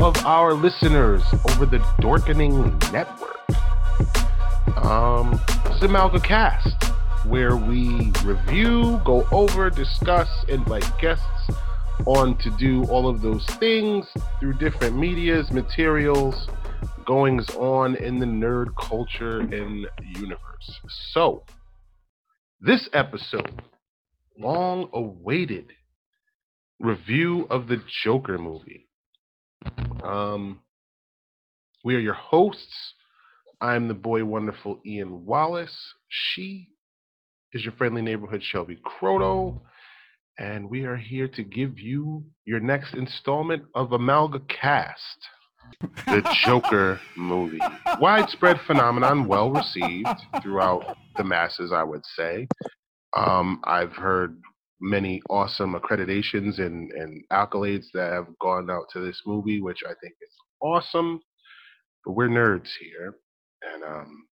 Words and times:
of 0.00 0.16
our 0.24 0.54
listeners 0.54 1.22
over 1.50 1.66
the 1.66 1.78
Dorkening 2.00 2.74
Network. 2.92 3.40
Um, 4.84 5.40
it's 5.66 5.82
AmalgaCast, 5.82 7.26
where 7.26 7.56
we 7.56 8.12
review, 8.24 9.00
go 9.04 9.26
over, 9.30 9.70
discuss, 9.70 10.28
invite 10.48 10.90
guests 11.00 11.50
on 12.06 12.36
to 12.38 12.50
do 12.58 12.84
all 12.84 13.08
of 13.08 13.22
those 13.22 13.46
things 13.58 14.06
through 14.40 14.54
different 14.54 14.96
medias, 14.96 15.50
materials, 15.50 16.48
goings 17.04 17.48
on 17.56 17.96
in 17.96 18.18
the 18.18 18.26
nerd 18.26 18.74
culture 18.76 19.40
and 19.40 19.86
universe. 20.16 20.80
So, 21.12 21.44
this 22.60 22.88
episode, 22.92 23.62
long 24.38 24.88
awaited 24.92 25.72
review 26.80 27.46
of 27.50 27.68
the 27.68 27.82
Joker 28.02 28.38
movie. 28.38 28.88
Um, 30.02 30.60
we 31.84 31.94
are 31.96 32.00
your 32.00 32.14
hosts. 32.14 32.94
I'm 33.60 33.88
the 33.88 33.94
boy 33.94 34.24
wonderful 34.24 34.80
Ian 34.84 35.24
Wallace. 35.24 35.76
She 36.08 36.68
is 37.52 37.64
your 37.64 37.72
friendly 37.72 38.02
neighborhood 38.02 38.42
Shelby 38.42 38.78
Croto. 38.84 39.60
And 40.38 40.68
we 40.68 40.84
are 40.84 40.96
here 40.96 41.28
to 41.28 41.42
give 41.44 41.78
you 41.78 42.24
your 42.44 42.58
next 42.58 42.94
installment 42.94 43.62
of 43.74 43.90
Amalga 43.90 44.40
Cast, 44.48 45.28
the 46.06 46.28
Joker 46.44 47.00
movie. 47.16 47.60
Widespread 48.00 48.58
phenomenon, 48.66 49.28
well 49.28 49.52
received 49.52 50.08
throughout 50.42 50.96
the 51.16 51.24
masses, 51.24 51.72
I 51.72 51.84
would 51.84 52.04
say. 52.16 52.48
Um, 53.16 53.60
I've 53.64 53.92
heard 53.92 54.36
many 54.80 55.22
awesome 55.30 55.74
accreditations 55.74 56.58
and, 56.58 56.90
and 56.92 57.24
accolades 57.32 57.86
that 57.94 58.12
have 58.12 58.26
gone 58.40 58.70
out 58.70 58.86
to 58.92 59.00
this 59.00 59.20
movie, 59.26 59.60
which 59.60 59.82
I 59.84 59.94
think 60.00 60.14
is 60.20 60.34
awesome. 60.60 61.20
But 62.04 62.12
we're 62.12 62.28
nerds 62.28 62.68
here, 62.80 63.14
and 63.72 63.82
um, 63.82 64.26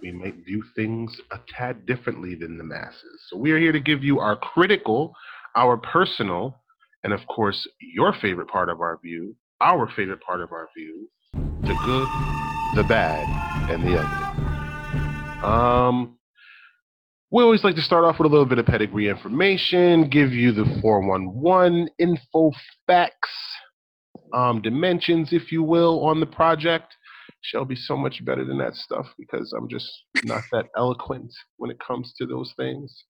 we 0.00 0.12
might 0.12 0.44
view 0.44 0.62
things 0.74 1.14
a 1.30 1.38
tad 1.54 1.84
differently 1.86 2.34
than 2.34 2.56
the 2.56 2.64
masses. 2.64 3.22
So 3.28 3.36
we 3.36 3.52
are 3.52 3.58
here 3.58 3.72
to 3.72 3.80
give 3.80 4.02
you 4.02 4.18
our 4.20 4.36
critical, 4.36 5.14
our 5.56 5.76
personal, 5.76 6.56
and 7.04 7.12
of 7.12 7.20
course, 7.26 7.66
your 7.80 8.14
favorite 8.20 8.48
part 8.48 8.70
of 8.70 8.80
our 8.80 8.98
view, 9.02 9.36
our 9.60 9.88
favorite 9.94 10.22
part 10.22 10.40
of 10.40 10.52
our 10.52 10.68
view, 10.76 11.08
the 11.34 11.74
good, 11.84 12.08
the 12.76 12.84
bad, 12.88 13.28
and 13.70 13.82
the 13.84 13.98
ugly. 13.98 14.32
Um, 15.44 16.16
we 17.32 17.42
always 17.42 17.64
like 17.64 17.76
to 17.76 17.82
start 17.82 18.04
off 18.04 18.18
with 18.18 18.26
a 18.26 18.28
little 18.28 18.44
bit 18.44 18.58
of 18.58 18.66
pedigree 18.66 19.08
information, 19.08 20.10
give 20.10 20.34
you 20.34 20.52
the 20.52 20.66
411 20.82 21.88
info 21.98 22.52
facts, 22.86 23.30
um, 24.34 24.60
dimensions, 24.60 25.32
if 25.32 25.50
you 25.50 25.62
will, 25.62 26.04
on 26.04 26.20
the 26.20 26.26
project. 26.26 26.94
Shelby 27.40 27.74
so 27.74 27.96
much 27.96 28.22
better 28.24 28.44
than 28.44 28.58
that 28.58 28.74
stuff 28.74 29.06
because 29.18 29.54
I'm 29.56 29.66
just 29.68 29.90
not 30.24 30.42
that 30.52 30.66
eloquent 30.76 31.32
when 31.56 31.70
it 31.70 31.78
comes 31.80 32.12
to 32.18 32.26
those 32.26 32.52
things. 32.58 33.04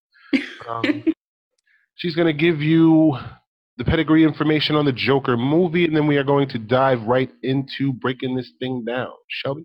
Um, 0.69 1.05
she's 1.97 2.15
going 2.15 2.29
to 2.29 2.33
give 2.33 2.63
you 2.63 3.19
the 3.77 3.85
pedigree 3.85 4.23
information 4.23 4.77
on 4.77 4.85
the 4.85 4.93
Joker 4.93 5.37
movie, 5.37 5.85
and 5.85 5.97
then 5.97 6.07
we 6.07 6.17
are 6.17 6.25
going 6.25 6.49
to 6.51 6.59
dive 6.59 7.03
right 7.03 7.31
into 7.43 7.93
breaking 7.93 8.37
this 8.37 8.53
thing 8.61 8.85
down. 8.87 9.11
Shelby? 9.29 9.65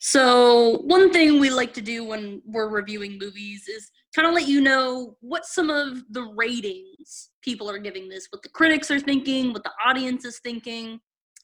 So, 0.00 0.78
one 0.84 1.12
thing 1.12 1.40
we 1.40 1.50
like 1.50 1.74
to 1.74 1.80
do 1.80 2.04
when 2.04 2.40
we're 2.46 2.68
reviewing 2.68 3.18
movies 3.18 3.66
is 3.66 3.90
kind 4.14 4.28
of 4.28 4.34
let 4.34 4.46
you 4.46 4.60
know 4.60 5.16
what 5.20 5.44
some 5.44 5.70
of 5.70 6.02
the 6.10 6.22
ratings 6.22 7.30
people 7.42 7.68
are 7.68 7.78
giving 7.78 8.08
this, 8.08 8.28
what 8.30 8.42
the 8.42 8.48
critics 8.48 8.90
are 8.90 9.00
thinking, 9.00 9.52
what 9.52 9.64
the 9.64 9.72
audience 9.84 10.24
is 10.24 10.38
thinking. 10.38 11.00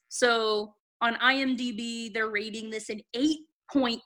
So, 0.08 0.74
on 1.00 1.14
IMDb, 1.16 2.14
they're 2.14 2.30
rating 2.30 2.70
this 2.70 2.90
an 2.90 3.00
8.6 3.16 3.98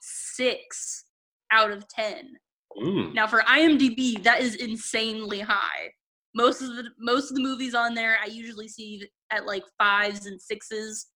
out 1.51 1.71
of 1.71 1.87
10. 1.87 2.31
Mm. 2.77 3.13
Now, 3.13 3.27
for 3.27 3.41
IMDb, 3.41 4.21
that 4.23 4.41
is 4.41 4.55
insanely 4.55 5.41
high. 5.41 5.91
Most 6.35 6.61
of 6.61 6.75
the 6.75 6.89
most 6.99 7.29
of 7.29 7.35
the 7.35 7.43
movies 7.43 7.75
on 7.75 7.93
there, 7.93 8.17
I 8.23 8.27
usually 8.27 8.67
see 8.67 9.07
at 9.31 9.45
like 9.45 9.63
fives 9.77 10.25
and 10.25 10.41
sixes 10.41 11.07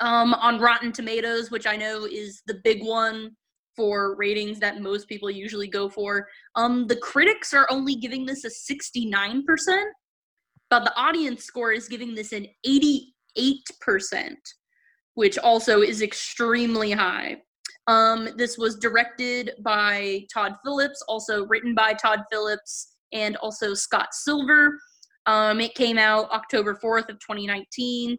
um, 0.00 0.34
on 0.34 0.60
Rotten 0.60 0.92
Tomatoes, 0.92 1.50
which 1.50 1.66
I 1.66 1.76
know 1.76 2.04
is 2.04 2.42
the 2.46 2.60
big 2.64 2.84
one 2.84 3.30
for 3.76 4.16
ratings 4.16 4.58
that 4.60 4.80
most 4.80 5.06
people 5.08 5.30
usually 5.30 5.68
go 5.68 5.88
for. 5.88 6.26
Um, 6.54 6.86
the 6.86 6.96
critics 6.96 7.52
are 7.52 7.66
only 7.70 7.94
giving 7.94 8.24
this 8.24 8.44
a 8.44 8.48
69%, 8.48 9.44
but 10.70 10.84
the 10.84 10.96
audience 10.96 11.44
score 11.44 11.72
is 11.72 11.88
giving 11.88 12.14
this 12.14 12.32
an 12.32 12.46
88%, 12.66 14.34
which 15.14 15.38
also 15.38 15.82
is 15.82 16.02
extremely 16.02 16.92
high. 16.92 17.36
Um, 17.86 18.30
this 18.36 18.58
was 18.58 18.76
directed 18.76 19.52
by 19.60 20.26
Todd 20.32 20.56
Phillips, 20.64 21.02
also 21.06 21.46
written 21.46 21.74
by 21.74 21.92
Todd 21.92 22.22
Phillips, 22.32 22.96
and 23.12 23.36
also 23.36 23.74
Scott 23.74 24.08
Silver. 24.12 24.76
Um, 25.26 25.60
it 25.60 25.74
came 25.74 25.98
out 25.98 26.30
October 26.30 26.78
4th 26.82 27.08
of 27.08 27.18
2019. 27.20 28.16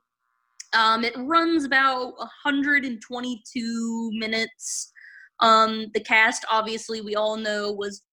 Um, 0.78 1.04
it 1.04 1.14
runs 1.18 1.66
about 1.66 2.14
122 2.18 4.12
minutes. 4.14 4.92
Um, 5.40 5.88
the 5.96 6.00
cast, 6.00 6.46
obviously, 6.52 7.02
we 7.02 7.16
all 7.16 7.36
know 7.36 7.72
was 7.72 8.04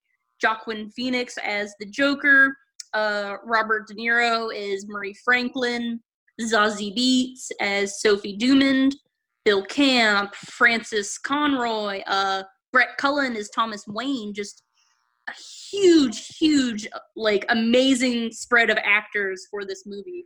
Joaquin 0.42 0.88
Phoenix 0.91 1.36
as 1.44 1.74
the 1.78 1.84
Joker. 1.86 2.56
Uh, 2.94 3.36
Robert 3.44 3.86
De 3.86 3.94
Niro 3.94 4.50
is 4.54 4.86
Murray 4.88 5.14
Franklin. 5.24 6.00
Zazie 6.41 6.97
Beetz 6.97 7.50
as 7.60 8.00
Sophie 8.00 8.38
Dumond. 8.38 8.94
Bill 9.44 9.64
Camp, 9.66 10.34
Frances 10.34 11.19
Conroy, 11.19 12.00
uh, 12.06 12.44
Brett 12.72 12.97
Cullen 12.97 13.36
is 13.36 13.50
Thomas 13.50 13.84
Wayne. 13.86 14.32
Just 14.32 14.62
a 15.28 15.32
huge, 15.70 16.28
huge, 16.38 16.88
like 17.14 17.44
amazing 17.50 18.32
spread 18.32 18.70
of 18.70 18.78
actors 18.82 19.47
for 19.50 19.66
this 19.66 19.84
movie. 19.84 20.24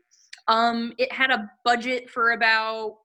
Um, 0.49 0.95
it 0.99 1.13
had 1.13 1.31
a 1.31 1.51
budget 1.65 2.09
for 2.11 2.33
about 2.33 2.97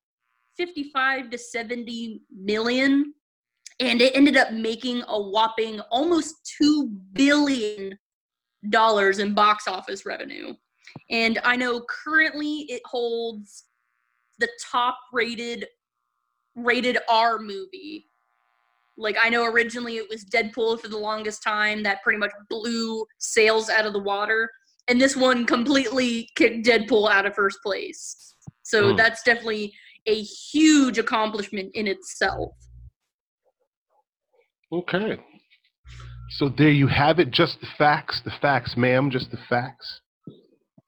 55 0.57 1.29
to 1.29 1.37
70 1.37 2.21
million, 2.33 3.13
and 3.79 4.01
it 4.01 4.15
ended 4.15 4.37
up 4.37 4.53
making 4.53 5.03
a 5.07 5.21
whopping 5.21 5.79
almost 5.91 6.35
two 6.57 6.89
billion 7.13 7.97
dollars 8.69 9.19
in 9.19 9.33
box 9.33 9.67
office 9.67 10.05
revenue. 10.05 10.53
And 11.09 11.39
I 11.43 11.55
know 11.55 11.83
currently 11.89 12.65
it 12.69 12.81
holds 12.85 13.65
the 14.39 14.49
top 14.71 14.97
rated 15.11 15.67
rated 16.55 16.97
R 17.09 17.39
movie. 17.39 18.09
Like 18.95 19.17
I 19.21 19.29
know 19.29 19.45
originally 19.45 19.97
it 19.97 20.07
was 20.09 20.23
Deadpool 20.23 20.79
for 20.79 20.87
the 20.87 20.97
longest 20.97 21.43
time 21.43 21.83
that 21.83 22.03
pretty 22.03 22.19
much 22.19 22.31
blew 22.49 23.05
sales 23.17 23.69
out 23.69 23.85
of 23.85 23.93
the 23.93 23.99
water 23.99 24.49
and 24.87 24.99
this 24.99 25.15
one 25.15 25.45
completely 25.45 26.29
kicked 26.35 26.65
Deadpool 26.65 27.09
out 27.09 27.25
of 27.25 27.35
first 27.35 27.59
place. 27.63 28.35
So 28.63 28.89
Hmm. 28.91 28.95
that's 28.95 29.23
definitely 29.23 29.73
a 30.05 30.21
huge 30.21 30.97
accomplishment 30.97 31.71
in 31.73 31.87
itself. 31.87 32.51
Okay. 34.71 35.17
So 36.37 36.49
there 36.49 36.71
you 36.71 36.87
have 36.87 37.19
it. 37.19 37.31
Just 37.31 37.61
the 37.61 37.67
facts. 37.77 38.21
The 38.25 38.31
facts, 38.41 38.75
ma'am. 38.75 39.11
Just 39.11 39.29
the 39.31 39.37
facts. 39.49 40.01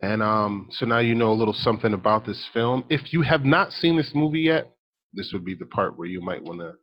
And 0.02 0.22
um, 0.22 0.68
so 0.72 0.86
now 0.86 1.00
you 1.00 1.16
know 1.16 1.32
a 1.32 1.34
little 1.34 1.54
something 1.54 1.94
about 1.94 2.26
this 2.26 2.44
film. 2.54 2.84
If 2.90 3.14
you 3.14 3.22
have 3.22 3.46
not 3.46 3.72
seen 3.72 3.96
this 3.96 4.12
movie 4.14 4.42
yet, 4.42 4.72
this 5.14 5.32
would 5.34 5.46
be 5.46 5.56
the 5.56 5.68
part 5.68 5.98
where 5.98 6.08
you 6.08 6.22
might 6.22 6.44
want 6.44 6.60
to 6.60 6.74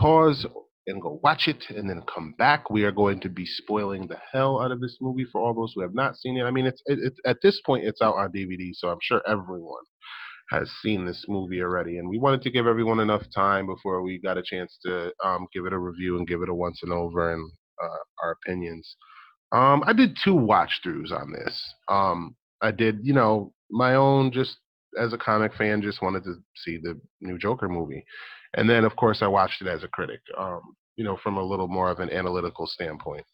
pause 0.00 0.46
and 0.88 1.00
go 1.02 1.20
watch 1.22 1.48
it 1.48 1.64
and 1.70 1.88
then 1.88 2.02
come 2.12 2.34
back. 2.38 2.70
We 2.70 2.84
are 2.84 2.92
going 2.92 3.20
to 3.20 3.28
be 3.28 3.46
spoiling 3.46 4.06
the 4.06 4.18
hell 4.32 4.60
out 4.60 4.72
of 4.72 4.80
this 4.80 4.98
movie 5.00 5.26
for 5.30 5.40
all 5.40 5.54
those 5.54 5.72
who 5.74 5.82
have 5.82 5.94
not 5.94 6.16
seen 6.16 6.36
it. 6.36 6.44
I 6.44 6.50
mean, 6.50 6.66
it's 6.66 6.82
it, 6.86 6.98
it's 7.02 7.18
at 7.24 7.38
this 7.42 7.60
point 7.64 7.84
it's 7.84 8.02
out 8.02 8.16
on 8.16 8.32
DVD, 8.32 8.70
so 8.74 8.88
I'm 8.88 8.98
sure 9.02 9.22
everyone 9.26 9.84
has 10.50 10.70
seen 10.82 11.04
this 11.04 11.24
movie 11.28 11.60
already. 11.62 11.98
And 11.98 12.08
we 12.08 12.18
wanted 12.18 12.42
to 12.42 12.50
give 12.50 12.66
everyone 12.66 13.00
enough 13.00 13.22
time 13.34 13.66
before 13.66 14.02
we 14.02 14.18
got 14.18 14.38
a 14.38 14.42
chance 14.42 14.78
to 14.84 15.12
um, 15.24 15.46
give 15.52 15.66
it 15.66 15.72
a 15.72 15.78
review 15.78 16.16
and 16.16 16.26
give 16.26 16.42
it 16.42 16.48
a 16.48 16.54
once 16.54 16.80
and 16.82 16.92
over 16.92 17.32
and 17.32 17.50
uh, 17.82 17.98
our 18.22 18.32
opinions. 18.32 18.96
Um, 19.52 19.82
I 19.86 19.92
did 19.92 20.16
two 20.22 20.34
watch 20.34 20.80
throughs 20.84 21.12
on 21.12 21.32
this. 21.32 21.62
Um, 21.88 22.34
I 22.62 22.70
did, 22.70 23.00
you 23.02 23.14
know, 23.14 23.52
my 23.70 23.94
own 23.94 24.32
just 24.32 24.56
as 24.98 25.12
a 25.12 25.18
comic 25.18 25.54
fan, 25.54 25.82
just 25.82 26.02
wanted 26.02 26.24
to 26.24 26.36
see 26.56 26.78
the 26.82 26.98
new 27.20 27.38
Joker 27.38 27.68
movie. 27.68 28.04
And 28.56 28.68
then, 28.68 28.84
of 28.84 28.96
course, 28.96 29.22
I 29.22 29.26
watched 29.26 29.62
it 29.62 29.68
as 29.68 29.82
a 29.84 29.88
critic, 29.88 30.20
um, 30.36 30.62
you 30.96 31.04
know, 31.04 31.18
from 31.22 31.36
a 31.36 31.42
little 31.42 31.68
more 31.68 31.90
of 31.90 32.00
an 32.00 32.10
analytical 32.10 32.66
standpoint. 32.66 33.24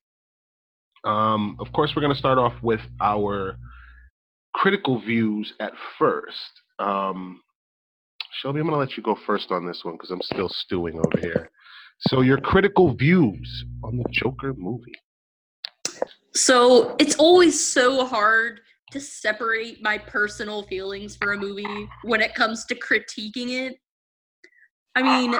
Um, 1.05 1.57
of 1.61 1.73
course, 1.73 1.93
we're 1.95 2.03
going 2.03 2.13
to 2.15 2.19
start 2.19 2.39
off 2.39 2.55
with 2.63 2.81
our 3.01 3.57
critical 4.55 5.01
views 5.01 5.53
at 5.61 5.73
first. 5.99 6.63
Um, 6.79 7.41
Shelby, 8.33 8.61
I'm 8.61 8.67
going 8.67 8.75
to 8.75 8.81
let 8.81 8.97
you 8.97 9.03
go 9.03 9.17
first 9.27 9.53
on 9.53 9.67
this 9.67 9.85
one 9.85 9.95
because 9.95 10.11
I'm 10.11 10.23
still 10.23 10.49
stewing 10.49 10.99
over 10.99 11.21
here. 11.21 11.51
So, 12.09 12.23
your 12.23 12.39
critical 12.39 12.95
views 12.95 13.65
on 13.85 13.97
the 13.97 14.05
Joker 14.11 14.53
movie. 14.55 14.95
So 16.35 16.97
it's 16.99 17.15
always 17.17 17.65
so 17.65 18.05
hard 18.05 18.61
to 18.91 19.01
separate 19.01 19.83
my 19.83 19.99
personal 19.99 20.65
feelings 20.65 21.17
for 21.17 21.33
a 21.33 21.39
movie 21.39 21.89
when 22.03 22.21
it 22.21 22.35
comes 22.35 22.65
to 22.67 22.75
critiquing 22.75 23.51
it. 23.51 23.77
I 24.97 25.03
mean, 25.03 25.35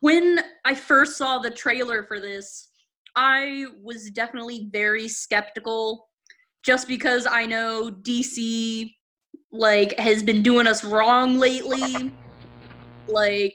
when 0.00 0.40
I 0.64 0.74
first 0.74 1.16
saw 1.16 1.38
the 1.38 1.50
trailer 1.50 2.04
for 2.04 2.20
this, 2.20 2.68
I 3.16 3.66
was 3.82 4.10
definitely 4.10 4.68
very 4.70 5.08
skeptical 5.08 6.08
just 6.62 6.86
because 6.86 7.26
I 7.26 7.46
know 7.46 7.90
DC 7.90 8.94
like 9.52 9.98
has 9.98 10.22
been 10.22 10.42
doing 10.42 10.66
us 10.66 10.84
wrong 10.84 11.38
lately. 11.38 12.12
Like 13.08 13.54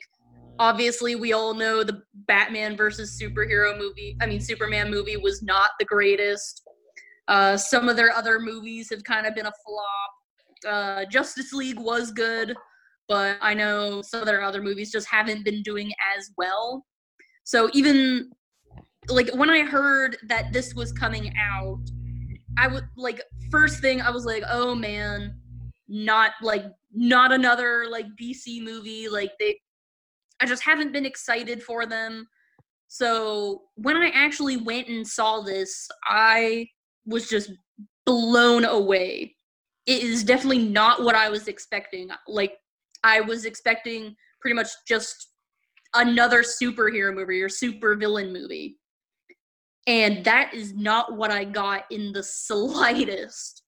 obviously 0.59 1.15
we 1.15 1.33
all 1.33 1.53
know 1.53 1.83
the 1.83 2.01
Batman 2.27 2.75
versus 2.75 3.19
superhero 3.21 3.77
movie, 3.77 4.18
I 4.21 4.25
mean 4.25 4.41
Superman 4.41 4.89
movie 4.89 5.18
was 5.18 5.41
not 5.41 5.71
the 5.80 5.86
greatest. 5.86 6.63
Uh 7.27 7.56
some 7.57 7.88
of 7.88 7.95
their 7.95 8.12
other 8.12 8.39
movies 8.39 8.89
have 8.89 9.03
kind 9.03 9.25
of 9.25 9.36
been 9.36 9.45
a 9.45 9.53
flop. 9.65 10.68
Uh 10.68 11.06
Justice 11.06 11.53
League 11.53 11.80
was 11.80 12.12
good, 12.12 12.56
but 13.07 13.37
I 13.41 13.53
know 13.53 14.01
some 14.01 14.21
of 14.21 14.25
their 14.25 14.41
other 14.41 14.61
movies 14.61 14.91
just 14.91 15.07
haven't 15.07 15.45
been 15.45 15.61
doing 15.61 15.91
as 16.17 16.31
well. 16.37 16.85
So 17.43 17.69
even 17.73 18.31
like 19.07 19.29
when 19.35 19.49
I 19.49 19.61
heard 19.61 20.17
that 20.27 20.51
this 20.51 20.73
was 20.73 20.91
coming 20.91 21.33
out, 21.39 21.81
I 22.57 22.67
would 22.67 22.87
like 22.97 23.21
first 23.51 23.81
thing 23.81 24.01
I 24.01 24.09
was 24.09 24.25
like, 24.25 24.43
oh 24.49 24.75
man, 24.75 25.35
not 25.87 26.31
like 26.41 26.65
not 26.91 27.31
another 27.31 27.85
like 27.89 28.07
DC 28.19 28.63
movie. 28.63 29.07
Like 29.09 29.31
they, 29.39 29.59
I 30.39 30.45
just 30.45 30.63
haven't 30.63 30.93
been 30.93 31.05
excited 31.05 31.61
for 31.61 31.85
them. 31.85 32.27
So 32.87 33.63
when 33.75 33.97
I 33.97 34.09
actually 34.09 34.57
went 34.57 34.87
and 34.87 35.07
saw 35.07 35.41
this, 35.41 35.87
I 36.07 36.67
was 37.05 37.29
just 37.29 37.51
blown 38.05 38.65
away. 38.65 39.35
It 39.85 40.03
is 40.03 40.23
definitely 40.23 40.65
not 40.65 41.03
what 41.03 41.15
I 41.15 41.29
was 41.29 41.47
expecting. 41.47 42.09
Like 42.27 42.53
I 43.05 43.21
was 43.21 43.45
expecting 43.45 44.15
pretty 44.41 44.55
much 44.55 44.67
just 44.87 45.29
another 45.93 46.41
superhero 46.41 47.13
movie 47.13 47.41
or 47.41 47.47
super 47.47 47.95
villain 47.95 48.33
movie. 48.33 48.79
And 49.87 50.25
that 50.25 50.53
is 50.53 50.73
not 50.73 51.15
what 51.15 51.29
I 51.29 51.45
got 51.45 51.83
in 51.91 52.11
the 52.11 52.23
slightest. 52.23 53.61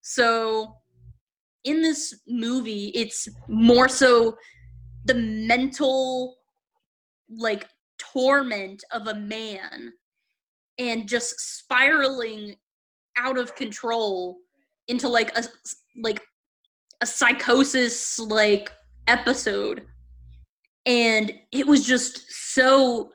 So, 0.00 0.76
in 1.64 1.82
this 1.82 2.18
movie, 2.26 2.86
it's 2.94 3.28
more 3.46 3.86
so 3.86 4.38
the 5.04 5.14
mental, 5.14 6.38
like, 7.28 7.68
torment 7.98 8.82
of 8.92 9.08
a 9.08 9.14
man 9.14 9.92
and 10.78 11.06
just 11.06 11.38
spiraling 11.38 12.56
out 13.18 13.36
of 13.36 13.54
control 13.54 14.38
into 14.88 15.06
like 15.06 15.36
a 15.36 15.44
like 16.02 16.20
a 17.00 17.06
psychosis 17.06 18.18
like 18.18 18.72
episode 19.06 19.86
and 20.86 21.32
it 21.52 21.66
was 21.66 21.86
just 21.86 22.30
so 22.54 23.10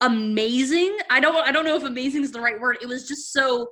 amazing. 0.00 0.96
I 1.10 1.20
don't 1.20 1.36
I 1.36 1.52
don't 1.52 1.64
know 1.64 1.76
if 1.76 1.84
amazing 1.84 2.22
is 2.22 2.32
the 2.32 2.40
right 2.40 2.60
word. 2.60 2.78
It 2.82 2.88
was 2.88 3.08
just 3.08 3.32
so 3.32 3.68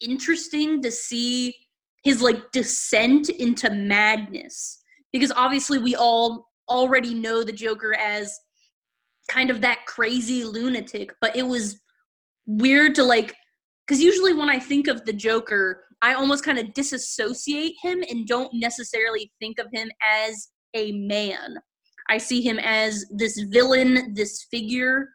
interesting 0.00 0.82
to 0.82 0.90
see 0.90 1.54
his 2.04 2.22
like 2.22 2.52
descent 2.52 3.28
into 3.28 3.70
madness 3.70 4.80
because 5.12 5.32
obviously 5.32 5.78
we 5.78 5.96
all 5.96 6.48
already 6.68 7.14
know 7.14 7.42
the 7.42 7.52
Joker 7.52 7.94
as 7.94 8.38
kind 9.28 9.50
of 9.50 9.60
that 9.62 9.84
crazy 9.86 10.44
lunatic, 10.44 11.14
but 11.20 11.34
it 11.36 11.42
was 11.42 11.80
weird 12.46 12.94
to 12.94 13.02
like 13.02 13.34
cuz 13.88 14.00
usually 14.00 14.34
when 14.34 14.48
I 14.48 14.58
think 14.58 14.86
of 14.86 15.04
the 15.04 15.12
Joker, 15.12 15.84
I 16.02 16.14
almost 16.14 16.44
kind 16.44 16.58
of 16.58 16.72
disassociate 16.74 17.74
him 17.82 18.04
and 18.08 18.26
don't 18.26 18.52
necessarily 18.54 19.32
think 19.40 19.58
of 19.58 19.66
him 19.72 19.90
as 20.06 20.48
a 20.74 20.92
man. 20.92 21.56
I 22.08 22.18
see 22.18 22.40
him 22.40 22.58
as 22.58 23.04
this 23.10 23.38
villain, 23.50 24.14
this 24.14 24.46
figure 24.50 25.08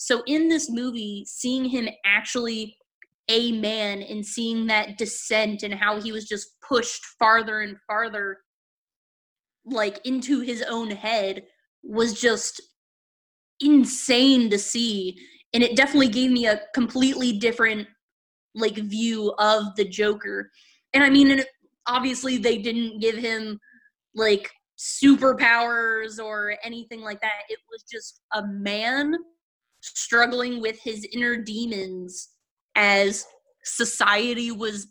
so 0.00 0.22
in 0.26 0.48
this 0.48 0.70
movie, 0.70 1.26
seeing 1.26 1.66
him 1.66 1.86
actually 2.06 2.78
a 3.28 3.52
man 3.52 4.00
and 4.00 4.24
seeing 4.24 4.66
that 4.66 4.96
descent 4.96 5.62
and 5.62 5.74
how 5.74 6.00
he 6.00 6.10
was 6.10 6.26
just 6.26 6.58
pushed 6.66 7.04
farther 7.18 7.60
and 7.60 7.76
farther 7.86 8.38
like 9.66 10.00
into 10.06 10.40
his 10.40 10.62
own 10.62 10.90
head 10.90 11.42
was 11.82 12.18
just 12.18 12.62
insane 13.60 14.48
to 14.48 14.58
see 14.58 15.18
and 15.52 15.62
it 15.62 15.76
definitely 15.76 16.08
gave 16.08 16.30
me 16.30 16.46
a 16.46 16.62
completely 16.72 17.38
different 17.38 17.86
like 18.54 18.74
view 18.76 19.32
of 19.38 19.74
the 19.76 19.84
joker 19.84 20.50
and 20.92 21.02
i 21.04 21.10
mean 21.10 21.42
obviously 21.86 22.36
they 22.36 22.58
didn't 22.58 23.00
give 23.00 23.16
him 23.16 23.58
like 24.14 24.50
superpowers 24.78 26.18
or 26.18 26.56
anything 26.64 27.00
like 27.00 27.20
that 27.20 27.42
it 27.48 27.58
was 27.70 27.84
just 27.90 28.20
a 28.34 28.46
man 28.46 29.14
struggling 29.82 30.60
with 30.60 30.78
his 30.82 31.06
inner 31.12 31.36
demons 31.36 32.30
as 32.76 33.26
society 33.64 34.50
was 34.50 34.88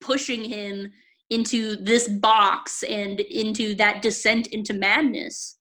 pushing 0.00 0.44
him 0.44 0.90
into 1.30 1.76
this 1.76 2.08
box 2.08 2.82
and 2.82 3.20
into 3.20 3.74
that 3.74 4.02
descent 4.02 4.48
into 4.48 4.74
madness. 4.74 5.58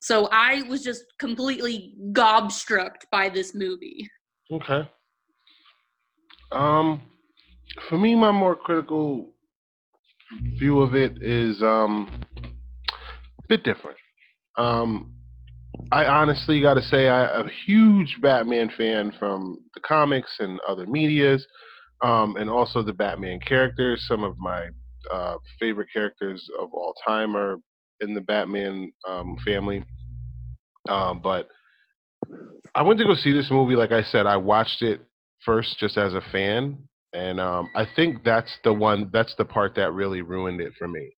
So 0.00 0.28
I 0.30 0.62
was 0.62 0.82
just 0.82 1.04
completely 1.18 1.94
gobstruck 2.12 2.94
by 3.10 3.28
this 3.28 3.54
movie. 3.54 4.08
Okay. 4.52 4.88
Um 6.52 7.02
for 7.88 7.98
me 7.98 8.14
my 8.14 8.32
more 8.32 8.56
critical 8.56 9.28
view 10.58 10.80
of 10.80 10.94
it 10.94 11.22
is 11.22 11.62
um 11.62 12.08
a 12.44 13.46
bit 13.48 13.64
different. 13.64 13.96
Um 14.56 15.12
I 15.92 16.04
honestly 16.04 16.60
got 16.60 16.74
to 16.74 16.82
say 16.82 17.08
I'm 17.08 17.46
a 17.46 17.52
huge 17.66 18.18
Batman 18.22 18.70
fan 18.76 19.12
from 19.18 19.58
the 19.74 19.80
comics 19.80 20.36
and 20.38 20.60
other 20.68 20.86
medias, 20.86 21.46
um, 22.02 22.36
and 22.36 22.48
also 22.48 22.82
the 22.82 22.92
Batman 22.92 23.40
characters. 23.40 24.04
Some 24.06 24.22
of 24.22 24.38
my 24.38 24.68
uh, 25.12 25.36
favorite 25.58 25.88
characters 25.92 26.48
of 26.60 26.72
all 26.72 26.94
time 27.06 27.36
are 27.36 27.56
in 28.00 28.14
the 28.14 28.20
Batman 28.20 28.92
um, 29.08 29.36
family. 29.44 29.84
Um, 30.88 31.20
but 31.20 31.48
I 32.74 32.82
went 32.82 32.98
to 33.00 33.04
go 33.06 33.14
see 33.14 33.32
this 33.32 33.50
movie. 33.50 33.74
Like 33.74 33.92
I 33.92 34.02
said, 34.02 34.26
I 34.26 34.36
watched 34.36 34.82
it 34.82 35.00
first 35.44 35.78
just 35.78 35.96
as 35.96 36.14
a 36.14 36.22
fan, 36.32 36.78
and 37.12 37.40
um, 37.40 37.68
I 37.74 37.86
think 37.96 38.24
that's 38.24 38.56
the 38.64 38.72
one. 38.72 39.10
That's 39.12 39.34
the 39.36 39.44
part 39.44 39.74
that 39.76 39.92
really 39.92 40.22
ruined 40.22 40.60
it 40.60 40.72
for 40.78 40.88
me 40.88 41.10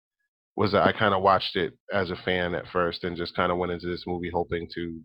was 0.57 0.73
that 0.73 0.83
I 0.83 0.93
kind 0.93 1.14
of 1.14 1.23
watched 1.23 1.57
it 1.57 1.75
as 1.93 2.11
a 2.11 2.17
fan 2.17 2.55
at 2.55 2.67
first 2.73 3.05
and 3.05 3.17
just 3.17 3.35
kind 3.35 3.50
of 3.50 3.59
went 3.59 3.73
into 3.73 3.87
this 3.87 4.05
movie 4.07 4.31
hoping 4.33 4.69
to 4.75 5.00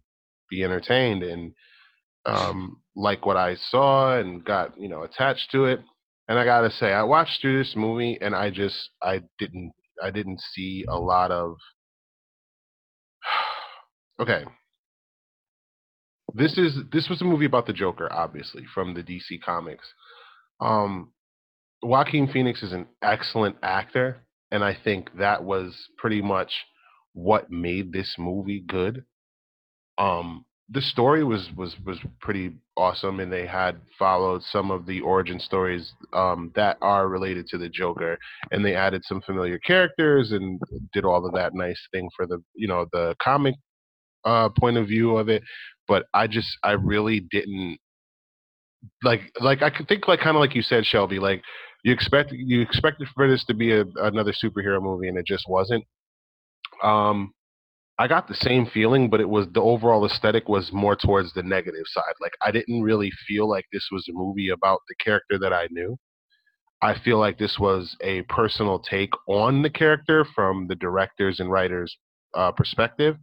be 0.50 0.64
entertained 0.64 1.24
and 1.24 1.54
um, 2.26 2.82
like 2.96 3.26
what 3.26 3.38
I 3.38 3.56
saw 3.56 4.18
and 4.18 4.44
got 4.44 4.80
you 4.80 4.90
know 4.90 5.04
attached 5.04 5.52
to 5.52 5.66
it. 5.66 5.80
And 6.30 6.38
I 6.38 6.44
gotta 6.44 6.70
say, 6.72 6.92
I 6.92 7.04
watched 7.04 7.42
through 7.42 7.58
this 7.58 7.74
movie 7.76 8.18
and 8.20 8.36
I 8.36 8.50
just 8.50 8.90
I 9.02 9.22
didn't 9.40 9.72
I 10.04 10.12
didn't 10.12 10.42
see 10.54 10.86
a 10.88 10.98
lot 10.98 11.32
of 11.32 11.56
okay. 14.22 14.44
This 16.34 16.58
is 16.58 16.80
this 16.92 17.10
was 17.10 17.22
a 17.22 17.26
movie 17.26 17.46
about 17.46 17.66
the 17.66 17.74
Joker, 17.74 18.12
obviously 18.12 18.64
from 18.74 18.94
the 18.94 19.04
DC 19.04 19.42
comics. 19.44 19.86
Um, 20.60 21.12
Joaquin 21.82 22.28
Phoenix 22.28 22.64
is 22.64 22.74
an 22.74 22.88
excellent 23.02 23.58
actor, 23.64 24.24
and 24.52 24.64
I 24.64 24.76
think 24.84 25.10
that 25.18 25.44
was 25.44 25.90
pretty 25.98 26.22
much 26.22 26.52
what 27.14 27.50
made 27.52 27.92
this 27.92 28.16
movie 28.18 28.64
good. 28.68 29.06
Um, 29.98 30.46
the 30.70 30.82
story 30.82 31.24
was 31.24 31.50
was 31.56 31.76
was 31.86 32.00
pretty 32.20 32.52
awesome, 32.76 33.20
and 33.20 33.32
they 33.32 33.46
had 33.46 33.78
followed 33.98 34.44
some 34.44 34.70
of 34.70 34.86
the 34.86 35.00
origin 35.02 35.40
stories 35.40 35.94
um, 36.14 36.52
that 36.56 36.78
are 36.82 37.08
related 37.08 37.48
to 37.48 37.58
the 37.58 37.70
Joker, 37.70 38.18
and 38.52 38.66
they 38.66 38.76
added 38.76 39.04
some 39.06 39.22
familiar 39.22 39.60
characters 39.60 40.34
and 40.34 40.60
did 40.94 41.06
all 41.06 41.26
of 41.26 41.34
that 41.34 41.54
nice 41.54 41.80
thing 41.94 42.10
for 42.16 42.28
the 42.28 42.44
you 42.54 42.68
know 42.68 42.86
the 42.92 43.16
comic 43.22 43.56
uh, 44.28 44.50
point 44.50 44.78
of 44.78 44.88
view 44.88 45.18
of 45.18 45.30
it. 45.30 45.44
But 45.88 46.06
I 46.14 46.28
just 46.28 46.50
I 46.64 46.74
really 46.74 47.22
didn't 47.32 47.78
like 49.04 49.22
like 49.40 49.62
I 49.62 49.70
could 49.70 49.88
think 49.88 50.08
like 50.08 50.20
kind 50.20 50.36
of 50.36 50.42
like 50.42 50.56
you 50.56 50.62
said, 50.62 50.86
Shelby, 50.86 51.20
like 51.20 51.42
you 51.84 51.94
expect 51.94 52.32
you 52.34 52.62
expected 52.62 53.08
for 53.16 53.30
this 53.30 53.46
to 53.46 53.54
be 53.54 53.72
a, 53.72 53.86
another 53.98 54.34
superhero 54.34 54.82
movie, 54.82 55.08
and 55.08 55.18
it 55.18 55.26
just 55.26 55.46
wasn't. 55.48 55.84
Um, 56.84 57.34
I 58.00 58.08
got 58.08 58.28
the 58.28 58.36
same 58.36 58.68
feeling, 58.68 59.10
but 59.10 59.22
it 59.22 59.30
was 59.30 59.48
the 59.54 59.62
overall 59.62 60.06
aesthetic 60.06 60.48
was 60.48 60.72
more 60.72 60.96
towards 60.96 61.34
the 61.34 61.42
negative 61.42 61.86
side. 61.88 62.14
Like 62.22 62.34
I 62.46 62.52
didn't 62.52 62.84
really 62.84 63.12
feel 63.28 63.50
like 63.50 63.66
this 63.72 63.88
was 63.92 64.06
a 64.10 64.14
movie 64.14 64.50
about 64.50 64.82
the 64.88 64.96
character 65.04 65.40
that 65.40 65.54
I 65.54 65.68
knew. 65.72 65.98
I 66.82 66.94
feel 67.00 67.18
like 67.18 67.40
this 67.40 67.58
was 67.60 67.96
a 68.02 68.22
personal 68.24 68.80
take 68.80 69.10
on 69.28 69.64
the 69.64 69.70
character 69.70 70.26
from 70.36 70.68
the 70.68 70.76
directors 70.76 71.40
and 71.40 71.52
writers' 71.52 71.98
uh, 72.36 72.52
perspective, 72.52 73.18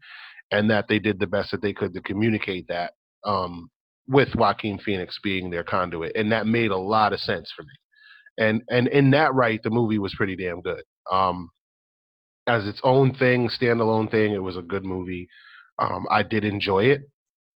and 0.50 0.70
that 0.70 0.86
they 0.88 0.98
did 0.98 1.18
the 1.18 1.26
best 1.26 1.50
that 1.50 1.62
they 1.62 1.72
could 1.72 1.94
to 1.94 2.00
communicate 2.00 2.68
that. 2.68 2.92
Um, 3.24 3.70
with 4.06 4.34
Joaquin 4.34 4.78
Phoenix 4.78 5.18
being 5.22 5.50
their 5.50 5.64
conduit, 5.64 6.12
and 6.14 6.30
that 6.32 6.46
made 6.46 6.70
a 6.70 6.76
lot 6.76 7.12
of 7.12 7.20
sense 7.20 7.50
for 7.54 7.62
me. 7.62 7.72
And 8.36 8.62
and 8.68 8.88
in 8.88 9.10
that 9.12 9.34
right, 9.34 9.62
the 9.62 9.70
movie 9.70 9.98
was 9.98 10.14
pretty 10.14 10.36
damn 10.36 10.60
good. 10.60 10.82
Um, 11.10 11.50
as 12.46 12.66
its 12.66 12.80
own 12.84 13.14
thing, 13.14 13.48
standalone 13.48 14.10
thing, 14.10 14.32
it 14.32 14.42
was 14.42 14.56
a 14.56 14.62
good 14.62 14.84
movie. 14.84 15.28
Um, 15.78 16.06
I 16.10 16.22
did 16.22 16.44
enjoy 16.44 16.84
it 16.84 17.02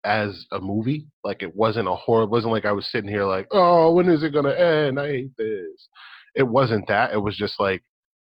as 0.05 0.47
a 0.53 0.61
movie. 0.61 1.09
Like 1.25 1.43
it 1.43 1.55
wasn't 1.55 1.89
a 1.89 1.95
horror. 1.95 2.25
It 2.25 2.31
wasn't 2.31 2.53
like 2.53 2.65
I 2.65 2.73
was 2.73 2.87
sitting 2.91 3.11
here 3.11 3.25
like, 3.25 3.49
oh, 3.51 3.93
when 3.93 4.09
is 4.09 4.23
it 4.23 4.33
gonna 4.33 4.53
end? 4.53 5.01
I 5.01 5.09
hate 5.09 5.37
this. 5.37 5.89
It 6.35 6.45
wasn't 6.45 6.87
that. 6.89 7.13
It 7.13 7.19
was 7.19 7.37
just 7.37 7.59
like 7.59 7.83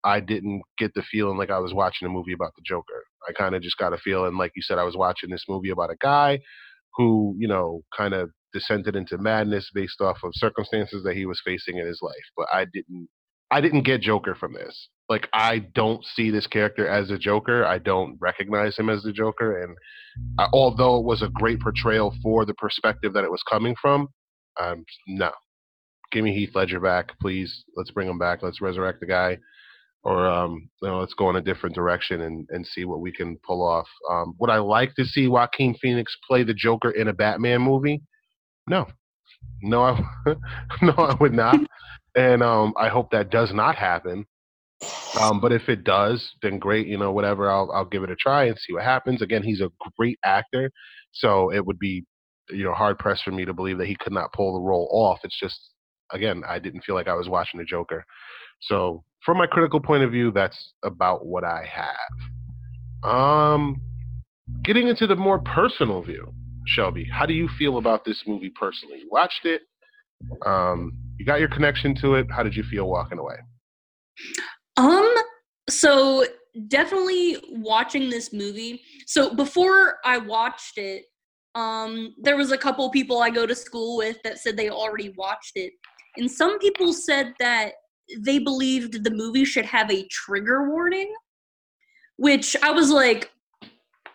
I 0.04 0.20
didn't 0.20 0.62
get 0.78 0.92
the 0.94 1.02
feeling 1.02 1.38
like 1.38 1.50
I 1.50 1.60
was 1.60 1.72
watching 1.72 2.06
a 2.06 2.10
movie 2.10 2.32
about 2.32 2.54
the 2.56 2.62
Joker. 2.64 3.04
I 3.28 3.32
kind 3.32 3.54
of 3.54 3.62
just 3.62 3.78
got 3.78 3.92
a 3.92 3.98
feeling, 3.98 4.36
like 4.36 4.52
you 4.56 4.62
said, 4.62 4.78
I 4.78 4.84
was 4.84 4.96
watching 4.96 5.30
this 5.30 5.44
movie 5.48 5.70
about 5.70 5.90
a 5.90 5.96
guy 6.00 6.40
who, 6.96 7.36
you 7.38 7.48
know, 7.48 7.82
kind 7.96 8.14
of 8.14 8.30
descended 8.52 8.96
into 8.96 9.18
madness 9.18 9.70
based 9.74 10.00
off 10.00 10.18
of 10.22 10.32
circumstances 10.34 11.02
that 11.04 11.16
he 11.16 11.26
was 11.26 11.40
facing 11.44 11.78
in 11.78 11.86
his 11.86 12.00
life. 12.02 12.14
But 12.36 12.46
I 12.52 12.66
didn't, 12.66 13.08
I 13.50 13.60
didn't 13.60 13.82
get 13.82 14.00
Joker 14.00 14.34
from 14.34 14.54
this. 14.54 14.88
Like 15.08 15.28
I 15.32 15.58
don't 15.74 16.04
see 16.04 16.30
this 16.30 16.46
character 16.46 16.86
as 16.86 17.10
a 17.10 17.18
Joker. 17.18 17.64
I 17.64 17.78
don't 17.78 18.16
recognize 18.20 18.76
him 18.76 18.88
as 18.88 19.02
the 19.02 19.12
Joker. 19.12 19.62
And 19.62 19.76
I, 20.38 20.48
although 20.52 20.98
it 20.98 21.04
was 21.04 21.22
a 21.22 21.28
great 21.28 21.60
portrayal 21.60 22.14
for 22.22 22.44
the 22.44 22.54
perspective 22.54 23.12
that 23.14 23.24
it 23.24 23.30
was 23.30 23.42
coming 23.48 23.74
from, 23.80 24.08
um, 24.60 24.84
no. 25.06 25.30
Give 26.10 26.24
me 26.24 26.34
Heath 26.34 26.54
Ledger 26.54 26.80
back, 26.80 27.18
please. 27.20 27.64
Let's 27.74 27.90
bring 27.90 28.08
him 28.08 28.18
back. 28.18 28.42
Let's 28.42 28.60
resurrect 28.60 29.00
the 29.00 29.06
guy 29.06 29.38
or 30.04 30.26
um, 30.26 30.68
you 30.80 30.88
know, 30.88 31.00
let's 31.00 31.14
go 31.14 31.30
in 31.30 31.36
a 31.36 31.40
different 31.40 31.74
direction 31.74 32.22
and, 32.22 32.46
and 32.50 32.66
see 32.66 32.84
what 32.84 33.00
we 33.00 33.12
can 33.12 33.36
pull 33.46 33.66
off. 33.66 33.86
Um, 34.10 34.34
would 34.38 34.50
I 34.50 34.58
like 34.58 34.94
to 34.96 35.04
see 35.04 35.28
Joaquin 35.28 35.74
Phoenix 35.80 36.16
play 36.28 36.42
the 36.42 36.54
Joker 36.54 36.90
in 36.90 37.08
a 37.08 37.12
Batman 37.12 37.62
movie? 37.62 38.02
No, 38.68 38.86
no, 39.62 39.82
I, 39.82 40.00
no, 40.82 40.92
I 40.92 41.14
would 41.20 41.34
not, 41.34 41.60
and 42.16 42.42
um, 42.42 42.74
I 42.76 42.88
hope 42.88 43.10
that 43.12 43.30
does 43.30 43.52
not 43.52 43.76
happen. 43.76 44.26
Um, 45.20 45.40
but 45.40 45.52
if 45.52 45.68
it 45.68 45.84
does, 45.84 46.32
then 46.42 46.58
great. 46.58 46.86
You 46.86 46.98
know, 46.98 47.12
whatever. 47.12 47.50
I'll 47.50 47.70
I'll 47.72 47.84
give 47.84 48.02
it 48.02 48.10
a 48.10 48.16
try 48.16 48.44
and 48.44 48.58
see 48.58 48.72
what 48.72 48.82
happens. 48.82 49.22
Again, 49.22 49.42
he's 49.42 49.60
a 49.60 49.70
great 49.96 50.18
actor, 50.24 50.70
so 51.12 51.52
it 51.52 51.64
would 51.64 51.78
be 51.78 52.04
you 52.50 52.64
know 52.64 52.72
hard 52.72 52.98
pressed 52.98 53.22
for 53.22 53.30
me 53.30 53.44
to 53.44 53.54
believe 53.54 53.78
that 53.78 53.86
he 53.86 53.96
could 53.96 54.12
not 54.12 54.32
pull 54.32 54.54
the 54.54 54.60
role 54.60 54.88
off. 54.90 55.20
It's 55.22 55.38
just 55.38 55.58
again, 56.12 56.42
I 56.48 56.58
didn't 56.58 56.82
feel 56.82 56.94
like 56.94 57.08
I 57.08 57.14
was 57.14 57.28
watching 57.28 57.58
the 57.58 57.64
Joker. 57.64 58.04
So 58.62 59.04
from 59.24 59.38
my 59.38 59.46
critical 59.46 59.80
point 59.80 60.02
of 60.02 60.10
view, 60.10 60.32
that's 60.32 60.72
about 60.84 61.26
what 61.26 61.44
I 61.44 61.64
have. 61.70 63.10
Um, 63.10 63.80
getting 64.62 64.88
into 64.88 65.06
the 65.06 65.16
more 65.16 65.40
personal 65.40 66.02
view, 66.02 66.32
Shelby, 66.66 67.04
how 67.12 67.26
do 67.26 67.34
you 67.34 67.48
feel 67.58 67.78
about 67.78 68.04
this 68.04 68.22
movie 68.26 68.52
personally? 68.58 69.00
You 69.00 69.08
watched 69.10 69.44
it. 69.44 69.62
Um, 70.46 70.92
you 71.18 71.26
got 71.26 71.40
your 71.40 71.48
connection 71.48 71.94
to 71.96 72.14
it. 72.14 72.26
How 72.30 72.42
did 72.42 72.54
you 72.54 72.62
feel 72.62 72.88
walking 72.88 73.18
away? 73.18 73.36
Um, 74.76 75.12
so 75.68 76.24
definitely 76.68 77.38
watching 77.50 78.10
this 78.10 78.32
movie. 78.32 78.82
So 79.06 79.34
before 79.34 79.98
I 80.04 80.18
watched 80.18 80.78
it, 80.78 81.04
um, 81.54 82.14
there 82.18 82.36
was 82.36 82.52
a 82.52 82.58
couple 82.58 82.88
people 82.90 83.18
I 83.18 83.30
go 83.30 83.46
to 83.46 83.54
school 83.54 83.96
with 83.96 84.16
that 84.22 84.38
said 84.38 84.56
they 84.56 84.70
already 84.70 85.10
watched 85.16 85.52
it. 85.56 85.72
And 86.16 86.30
some 86.30 86.58
people 86.58 86.92
said 86.92 87.34
that 87.38 87.72
they 88.18 88.38
believed 88.38 89.04
the 89.04 89.10
movie 89.10 89.44
should 89.44 89.66
have 89.66 89.90
a 89.90 90.06
trigger 90.08 90.70
warning, 90.70 91.12
which 92.16 92.56
I 92.62 92.70
was 92.70 92.90
like, 92.90 93.30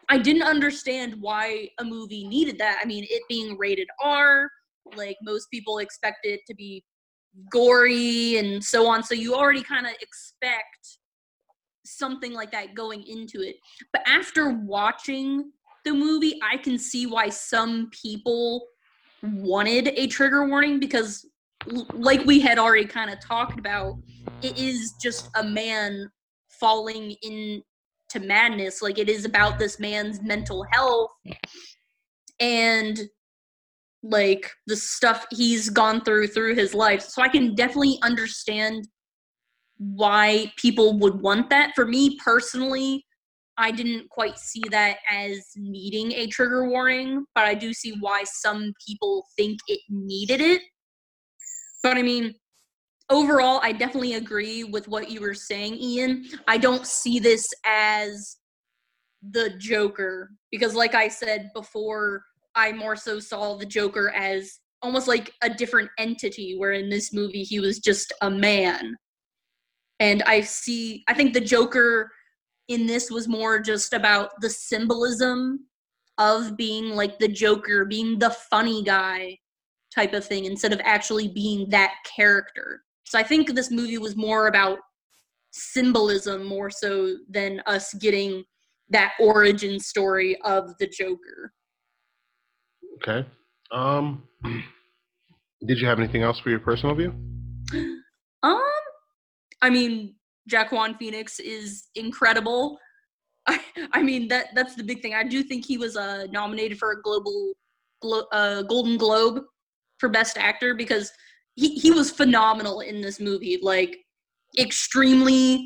I 0.10 0.18
didn't 0.18 0.44
understand 0.44 1.16
why 1.20 1.70
a 1.80 1.84
movie 1.84 2.28
needed 2.28 2.58
that. 2.60 2.80
I 2.82 2.86
mean, 2.86 3.06
it 3.10 3.24
being 3.28 3.58
rated 3.58 3.88
R, 4.02 4.50
like 4.96 5.18
most 5.22 5.50
people 5.52 5.80
expect 5.80 6.20
it 6.24 6.42
to 6.48 6.56
be 6.56 6.84
gory 7.52 8.38
and 8.38 8.64
so 8.64 8.88
on. 8.88 9.04
So 9.04 9.14
you 9.16 9.36
already 9.36 9.62
kind 9.62 9.86
of 9.86 9.94
expect 10.02 10.98
something 11.86 12.34
like 12.34 12.52
that 12.52 12.74
going 12.74 13.04
into 13.04 13.42
it. 13.42 13.58
But 13.92 14.02
after 14.08 14.50
watching 14.50 15.52
the 15.86 15.94
movie, 15.94 16.40
I 16.44 16.58
can 16.58 16.78
see 16.78 17.06
why 17.06 17.30
some 17.30 17.90
people 17.92 18.68
wanted 19.24 19.90
a 19.96 20.08
trigger 20.08 20.48
warning 20.48 20.80
because 20.80 21.26
like 21.94 22.26
we 22.26 22.40
had 22.40 22.58
already 22.58 22.86
kind 22.86 23.10
of 23.10 23.20
talked 23.20 23.60
about, 23.60 23.96
it 24.42 24.58
is 24.58 24.94
just 25.02 25.30
a 25.36 25.44
man 25.44 26.10
falling 26.50 27.16
into 27.22 27.64
madness. 28.20 28.82
Like 28.82 28.98
it 28.98 29.10
is 29.10 29.26
about 29.26 29.60
this 29.60 29.80
man's 29.80 30.22
mental 30.22 30.66
health 30.72 31.12
and 32.40 33.00
like 34.04 34.50
the 34.68 34.76
stuff 34.76 35.26
he's 35.32 35.70
gone 35.70 36.02
through 36.02 36.28
through 36.28 36.56
his 36.56 36.74
life. 36.74 37.02
So 37.02 37.22
I 37.22 37.30
can 37.30 37.56
definitely 37.56 38.00
understand 38.04 38.88
why 39.78 40.52
people 40.58 40.98
would 41.00 41.22
want 41.22 41.50
that. 41.50 41.74
For 41.76 41.86
me 41.86 42.18
personally, 42.24 43.06
I 43.58 43.72
didn't 43.72 44.10
quite 44.10 44.38
see 44.38 44.64
that 44.70 44.98
as 45.12 45.40
needing 45.56 46.12
a 46.12 46.28
trigger 46.28 46.70
warning, 46.70 47.26
but 47.34 47.46
I 47.46 47.56
do 47.56 47.74
see 47.74 47.96
why 48.00 48.24
some 48.24 48.72
people 48.86 49.26
think 49.36 49.60
it 49.68 49.80
needed 49.90 50.42
it. 50.42 50.62
But 51.88 51.98
I 51.98 52.02
mean, 52.02 52.36
overall, 53.10 53.62
I 53.64 53.72
definitely 53.72 54.16
agree 54.16 54.66
with 54.66 54.90
what 54.90 55.10
you 55.10 55.22
were 55.22 55.34
saying, 55.34 55.76
Ian. 55.76 56.26
I 56.46 56.58
don't 56.58 56.86
see 56.86 57.18
this 57.18 57.48
as 57.66 58.36
the 59.32 59.52
Joker 59.52 60.32
because, 60.52 60.76
like 60.76 60.96
I 60.96 61.08
said 61.08 61.50
before, 61.56 62.26
I 62.56 62.74
more 62.74 62.98
so 62.98 63.22
saw 63.22 63.56
the 63.56 63.66
Joker 63.66 64.10
as 64.14 64.60
almost 64.82 65.08
like 65.08 65.32
a 65.42 65.50
different 65.50 65.90
entity, 65.98 66.58
where 66.58 66.74
in 66.74 66.90
this 66.90 67.14
movie 67.14 67.44
he 67.44 67.62
was 67.62 67.80
just 67.80 68.12
a 68.22 68.30
man. 68.30 68.94
And 70.02 70.24
I 70.24 70.42
see, 70.42 71.06
I 71.08 71.14
think 71.14 71.34
the 71.34 71.40
Joker 71.40 72.12
in 72.68 72.86
this 72.86 73.10
was 73.10 73.30
more 73.30 73.62
just 73.62 73.94
about 73.94 74.32
the 74.42 74.50
symbolism 74.50 75.68
of 76.18 76.58
being 76.58 76.90
like 76.90 77.18
the 77.18 77.30
Joker, 77.30 77.86
being 77.86 78.20
the 78.20 78.32
funny 78.32 78.84
guy, 78.84 79.38
type 79.94 80.14
of 80.14 80.26
thing 80.26 80.46
instead 80.46 80.74
of 80.74 80.82
actually 80.84 81.28
being 81.28 81.70
that 81.70 81.94
character. 82.16 82.84
So 83.06 83.18
I 83.18 83.24
think 83.24 83.54
this 83.54 83.72
movie 83.72 83.98
was 83.98 84.16
more 84.16 84.48
about 84.48 84.80
symbolism 85.52 86.46
more 86.46 86.70
so 86.70 87.16
than 87.30 87.62
us 87.66 87.94
getting 87.96 88.44
that 88.90 89.14
origin 89.20 89.80
story 89.80 90.40
of 90.42 90.78
the 90.80 90.88
Joker. 90.88 91.54
Okay. 93.02 93.28
Um 93.72 94.24
did 95.66 95.80
you 95.80 95.88
have 95.88 96.00
anything 96.00 96.24
else 96.24 96.40
for 96.40 96.50
your 96.50 96.60
personal 96.60 96.96
view? 96.96 97.14
Um 98.44 98.62
I 99.64 99.72
mean 99.72 100.14
Joaquin 100.52 100.96
Phoenix 100.96 101.40
is 101.40 101.88
incredible. 101.96 102.78
I, 103.48 103.60
I 103.94 104.04
mean 104.04 104.28
that 104.28 104.48
that's 104.54 104.76
the 104.76 104.84
big 104.84 105.02
thing. 105.02 105.16
I 105.16 105.24
do 105.24 105.42
think 105.42 105.66
he 105.66 105.78
was 105.78 105.98
uh, 105.98 106.28
nominated 106.32 106.78
for 106.78 106.92
a 106.92 107.02
global 107.02 107.54
glo- 108.02 108.28
uh, 108.32 108.62
Golden 108.64 108.98
Globe 108.98 109.42
for 109.98 110.10
best 110.10 110.38
actor 110.38 110.74
because 110.74 111.12
he, 111.56 111.76
he 111.76 111.92
was 111.92 112.12
phenomenal 112.12 112.82
in 112.82 113.02
this 113.02 113.20
movie 113.20 113.60
like 113.62 113.98
extremely 114.58 115.66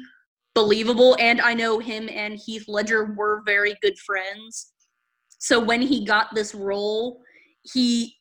believable. 0.56 1.16
And 1.20 1.40
i 1.42 1.54
know 1.54 1.80
him 1.80 2.10
and 2.12 2.38
heath 2.38 2.66
ledger 2.68 3.14
were 3.18 3.44
very 3.46 3.76
good 3.82 3.98
friends. 4.00 4.72
So 5.38 5.60
when 5.60 5.82
he 5.82 6.06
got 6.06 6.34
this 6.34 6.54
role 6.54 7.22
he 7.74 8.16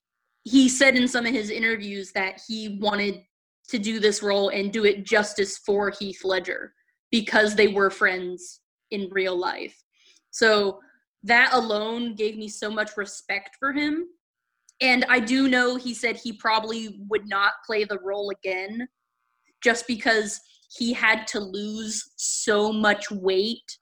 he 0.45 0.69
said 0.69 0.97
in 0.97 1.07
some 1.07 1.27
of 1.27 1.33
his 1.33 1.51
interviews 1.51 2.13
that 2.13 2.41
he 2.49 2.79
wanted 2.81 3.23
to 3.69 3.79
do 3.79 4.01
this 4.01 4.23
role 4.23 4.49
and 4.49 4.73
do 4.73 4.85
it 4.85 5.05
justice 5.05 5.59
for 5.59 5.91
heath 5.91 6.25
ledger 6.25 6.73
because 7.11 7.55
they 7.55 7.69
were 7.69 7.91
friends 7.91 8.61
in 8.91 9.09
real 9.11 9.37
life. 9.37 9.81
So 10.31 10.81
that 11.25 11.53
alone 11.53 12.15
gave 12.15 12.37
me 12.37 12.49
so 12.49 12.71
much 12.71 12.97
respect 12.97 13.57
for 13.59 13.73
him 13.73 14.07
and 14.81 15.05
I 15.09 15.21
do 15.21 15.49
know 15.49 15.77
he 15.77 15.95
said 15.95 16.17
he 16.17 16.33
probably 16.33 17.01
would 17.09 17.29
not 17.29 17.53
play 17.67 17.85
the 17.85 17.99
role 17.99 18.31
again 18.31 18.89
just 19.63 19.87
because 19.87 20.41
he 20.77 20.93
had 20.93 21.27
to 21.29 21.41
lose 21.41 22.13
so 22.17 22.73
much 22.73 23.11
weight 23.11 23.79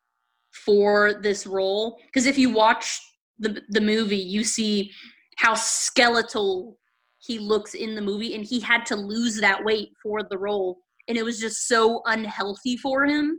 for 0.64 1.20
this 1.22 1.46
role. 1.46 1.98
Because 2.06 2.26
if 2.26 2.38
you 2.38 2.50
watch 2.50 3.00
the, 3.38 3.62
the 3.68 3.80
movie, 3.80 4.16
you 4.16 4.42
see 4.42 4.90
how 5.36 5.54
skeletal 5.54 6.78
he 7.18 7.38
looks 7.38 7.74
in 7.74 7.94
the 7.94 8.00
movie, 8.00 8.34
and 8.34 8.44
he 8.44 8.58
had 8.58 8.86
to 8.86 8.96
lose 8.96 9.40
that 9.40 9.64
weight 9.64 9.90
for 10.02 10.22
the 10.22 10.38
role. 10.38 10.78
And 11.08 11.18
it 11.18 11.24
was 11.24 11.38
just 11.38 11.68
so 11.68 12.02
unhealthy 12.06 12.76
for 12.76 13.04
him 13.04 13.38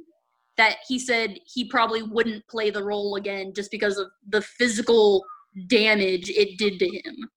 that 0.57 0.77
he 0.87 0.99
said 0.99 1.39
he 1.45 1.65
probably 1.65 2.03
wouldn't 2.03 2.47
play 2.47 2.69
the 2.69 2.83
role 2.83 3.15
again 3.15 3.53
just 3.55 3.71
because 3.71 3.97
of 3.97 4.07
the 4.27 4.41
physical 4.41 5.23
damage 5.67 6.29
it 6.29 6.57
did 6.57 6.77
to 6.79 6.85
him. 6.85 7.29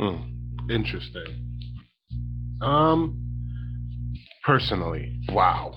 Hmm. 0.00 0.70
Interesting. 0.70 1.58
Um, 2.62 3.22
personally, 4.44 5.20
wow. 5.30 5.74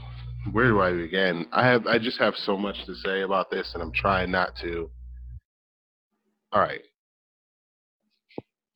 Where 0.51 0.68
do 0.70 0.82
I 0.82 0.94
begin? 0.94 1.48
I 1.53 1.65
have 1.68 1.88
I 1.88 2.00
just 2.00 2.20
have 2.20 2.36
so 2.38 2.58
much 2.58 2.86
to 2.86 2.96
say 2.96 3.22
about 3.22 3.51
this, 3.51 3.72
and 3.74 3.84
I'm 3.84 3.92
trying 3.94 4.32
not 4.32 4.56
to. 4.62 4.89
All 6.53 6.62
right. 6.62 6.82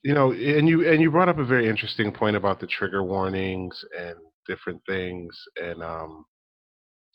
you 0.03 0.13
know, 0.13 0.31
and 0.31 0.69
you 0.69 0.89
and 0.89 1.01
you 1.01 1.11
brought 1.11 1.29
up 1.29 1.39
a 1.39 1.45
very 1.45 1.69
interesting 1.69 2.11
point 2.13 2.35
about 2.37 2.59
the 2.61 2.67
trigger 2.67 3.03
warnings 3.03 3.83
and 3.99 4.15
different 4.47 4.81
things, 4.87 5.37
and 5.61 5.83
um, 5.83 6.25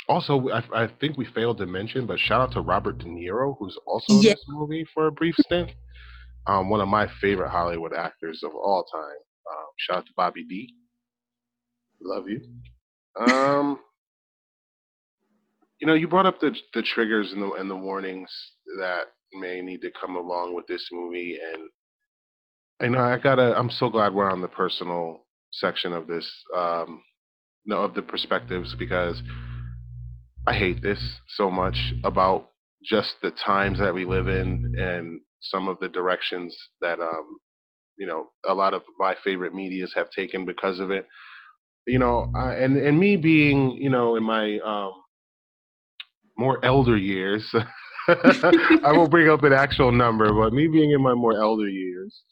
also 0.09 0.51
I, 0.51 0.85
I 0.85 0.89
think 1.01 1.17
we 1.17 1.27
failed 1.35 1.59
to 1.59 1.67
mention, 1.67 2.07
but 2.07 2.19
shout 2.19 2.43
out 2.43 2.53
to 2.53 2.61
Robert 2.61 2.99
De 2.99 3.07
Niro, 3.07 3.57
who's 3.59 3.79
also 3.87 4.15
in 4.15 4.23
this 4.23 4.45
movie 4.49 4.87
for 4.95 5.07
a 5.07 5.13
brief 5.13 5.35
stint. 5.41 5.71
Um, 6.47 6.69
one 6.69 6.81
of 6.81 6.89
my 6.89 7.09
favorite 7.21 7.51
Hollywood 7.51 7.93
actors 7.95 8.43
of 8.43 8.53
all 8.55 8.85
time. 8.85 9.03
Um, 9.03 9.67
shout 9.79 9.99
out 9.99 10.07
to 10.07 10.13
Bobby 10.17 10.45
D. 10.45 10.75
Love 12.01 12.25
you. 12.29 12.41
Um, 13.17 13.79
you 15.81 15.87
know, 15.87 15.95
you 15.95 16.09
brought 16.09 16.27
up 16.27 16.41
the 16.41 16.55
the 16.75 16.83
triggers 16.83 17.33
and 17.33 17.43
the 17.43 17.53
and 17.53 17.71
the 17.71 17.77
warnings 17.77 18.31
that 18.79 19.05
may 19.33 19.61
need 19.61 19.81
to 19.83 19.91
come 20.01 20.17
along 20.17 20.55
with 20.55 20.67
this 20.67 20.89
movie, 20.93 21.39
and 21.53 21.69
I 22.81 22.89
know 22.89 23.01
I 23.05 23.19
gotta. 23.19 23.57
I'm 23.57 23.71
so 23.71 23.89
glad 23.89 24.15
we're 24.15 24.31
on 24.31 24.41
the 24.41 24.49
personal 24.49 25.27
section 25.53 25.93
of 25.93 26.07
this, 26.07 26.29
um, 26.57 27.03
of 27.71 27.95
the 27.95 28.03
perspectives 28.03 28.75
because 28.79 29.23
I 30.47 30.55
hate 30.55 30.83
this 30.83 31.01
so 31.37 31.51
much 31.51 31.77
about 32.05 32.51
just 32.85 33.15
the 33.23 33.31
times 33.31 33.79
that 33.79 33.95
we 33.95 34.05
live 34.05 34.29
in 34.29 34.75
and 34.79 35.21
some 35.43 35.69
of 35.69 35.79
the 35.81 35.89
directions 35.89 36.57
that 36.81 37.01
um, 37.01 37.39
you 37.99 38.07
know 38.07 38.31
a 38.47 38.55
lot 38.55 38.75
of 38.75 38.83
my 38.99 39.15
favorite 39.23 39.55
medias 39.55 39.93
have 39.95 40.11
taken 40.11 40.45
because 40.45 40.81
of 40.81 40.91
it. 40.91 41.07
You 41.87 41.99
know, 41.99 42.31
I, 42.35 42.55
and 42.55 42.77
and 42.77 42.99
me 42.99 43.17
being 43.17 43.73
you 43.73 43.91
know 43.91 44.17
in 44.17 44.23
my 44.23 44.59
um, 44.65 44.93
more 46.37 46.65
elder 46.65 46.97
years. 46.97 47.49
I 48.09 48.93
won't 48.93 49.13
bring 49.13 49.29
up 49.29 49.45
an 49.45 49.53
actual 49.53 49.93
number, 49.93 50.33
but 50.33 50.53
me 50.53 50.67
being 50.67 50.91
in 50.91 51.01
my 51.01 51.15
more 51.15 51.39
elder 51.39 51.69
years, 51.69 52.23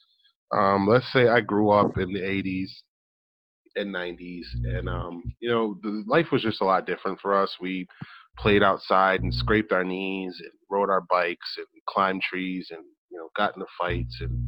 um, 0.53 0.89
let's 0.89 1.11
say 1.13 1.29
I 1.29 1.41
grew 1.41 1.71
up 1.71 1.97
in 1.97 2.13
the 2.13 2.19
80s 2.19 2.71
and 3.77 3.95
90s, 3.95 4.47
and 4.65 4.89
um, 4.89 5.23
you 5.39 5.49
know, 5.49 5.77
the 5.83 6.03
life 6.09 6.33
was 6.33 6.43
just 6.43 6.61
a 6.61 6.65
lot 6.65 6.87
different 6.87 7.21
for 7.21 7.41
us. 7.41 7.57
We 7.61 7.87
played 8.37 8.63
outside 8.63 9.23
and 9.23 9.33
scraped 9.33 9.73
our 9.73 9.85
knees 9.85 10.41
and 10.41 10.51
rode 10.71 10.91
our 10.91 11.03
bikes 11.03 11.55
and 11.57 11.67
climbed 11.89 12.23
trees 12.23 12.69
and 12.71 12.85
you 13.11 13.19
know 13.19 13.29
got 13.37 13.55
into 13.55 13.67
fights 13.79 14.19
and 14.21 14.39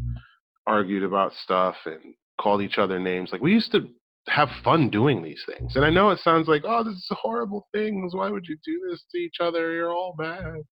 argued 0.67 1.03
about 1.03 1.33
stuff 1.43 1.77
and 1.87 2.15
called 2.41 2.63
each 2.63 2.79
other 2.79 2.99
names. 2.99 3.31
Like 3.33 3.43
we 3.43 3.53
used 3.53 3.73
to 3.73 3.89
have 4.29 4.49
fun 4.63 4.89
doing 4.89 5.23
these 5.23 5.43
things. 5.47 5.75
And 5.75 5.85
I 5.85 5.91
know 5.91 6.11
it 6.11 6.21
sounds 6.21 6.49
like, 6.49 6.63
oh, 6.65 6.85
this 6.85 6.95
is 6.95 7.09
horrible 7.11 7.67
things. 7.75 8.15
Why 8.15 8.31
would 8.31 8.47
you 8.47 8.57
do 8.65 8.81
this 8.89 9.03
to 9.11 9.19
each 9.19 9.37
other? 9.41 9.73
You're 9.73 9.93
all 9.93 10.15
bad. 10.17 10.63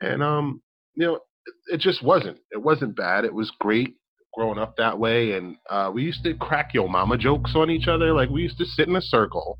And 0.00 0.22
um, 0.22 0.62
you 0.94 1.06
know, 1.06 1.14
it, 1.16 1.74
it 1.74 1.80
just 1.80 2.02
wasn't. 2.02 2.38
It 2.50 2.62
wasn't 2.62 2.96
bad. 2.96 3.24
It 3.24 3.34
was 3.34 3.52
great 3.60 3.94
growing 4.34 4.58
up 4.58 4.76
that 4.76 4.98
way. 4.98 5.32
And 5.32 5.56
uh, 5.70 5.90
we 5.92 6.02
used 6.02 6.24
to 6.24 6.34
crack 6.34 6.74
yo 6.74 6.88
mama 6.88 7.18
jokes 7.18 7.52
on 7.54 7.70
each 7.70 7.88
other. 7.88 8.12
Like 8.12 8.30
we 8.30 8.42
used 8.42 8.58
to 8.58 8.64
sit 8.64 8.88
in 8.88 8.96
a 8.96 9.02
circle 9.02 9.58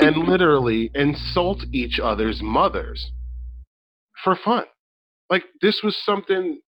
and 0.00 0.16
literally 0.28 0.90
insult 0.94 1.64
each 1.72 1.98
other's 2.02 2.40
mothers 2.42 3.10
for 4.22 4.36
fun. 4.36 4.64
Like 5.30 5.44
this 5.60 5.80
was 5.82 5.96
something 6.04 6.60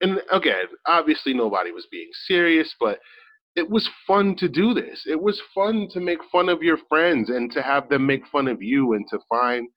and 0.00 0.20
again, 0.30 0.64
obviously 0.86 1.34
nobody 1.34 1.72
was 1.72 1.86
being 1.90 2.08
serious, 2.26 2.74
but 2.80 2.98
it 3.56 3.68
was 3.68 3.88
fun 4.06 4.36
to 4.36 4.48
do 4.48 4.74
this. 4.74 5.04
It 5.06 5.20
was 5.20 5.40
fun 5.54 5.88
to 5.92 6.00
make 6.00 6.20
fun 6.30 6.48
of 6.48 6.62
your 6.62 6.78
friends 6.88 7.30
and 7.30 7.50
to 7.52 7.62
have 7.62 7.88
them 7.88 8.06
make 8.06 8.26
fun 8.28 8.48
of 8.48 8.62
you 8.62 8.92
and 8.92 9.04
to 9.10 9.18
find, 9.28 9.68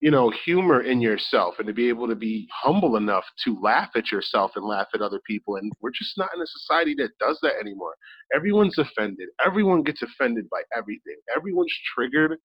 you 0.00 0.10
know, 0.10 0.30
humor 0.44 0.82
in 0.82 1.00
yourself 1.00 1.54
and 1.58 1.66
to 1.68 1.72
be 1.72 1.88
able 1.88 2.08
to 2.08 2.16
be 2.16 2.48
humble 2.52 2.96
enough 2.96 3.24
to 3.44 3.58
laugh 3.62 3.90
at 3.94 4.10
yourself 4.10 4.52
and 4.56 4.64
laugh 4.64 4.88
at 4.94 5.00
other 5.00 5.20
people. 5.26 5.56
And 5.56 5.72
we're 5.80 5.92
just 5.92 6.18
not 6.18 6.30
in 6.34 6.42
a 6.42 6.46
society 6.46 6.94
that 6.98 7.16
does 7.20 7.38
that 7.42 7.54
anymore. 7.60 7.94
Everyone's 8.34 8.78
offended. 8.78 9.28
Everyone 9.44 9.82
gets 9.82 10.02
offended 10.02 10.46
by 10.50 10.62
everything. 10.76 11.16
Everyone's 11.34 11.74
triggered 11.94 12.38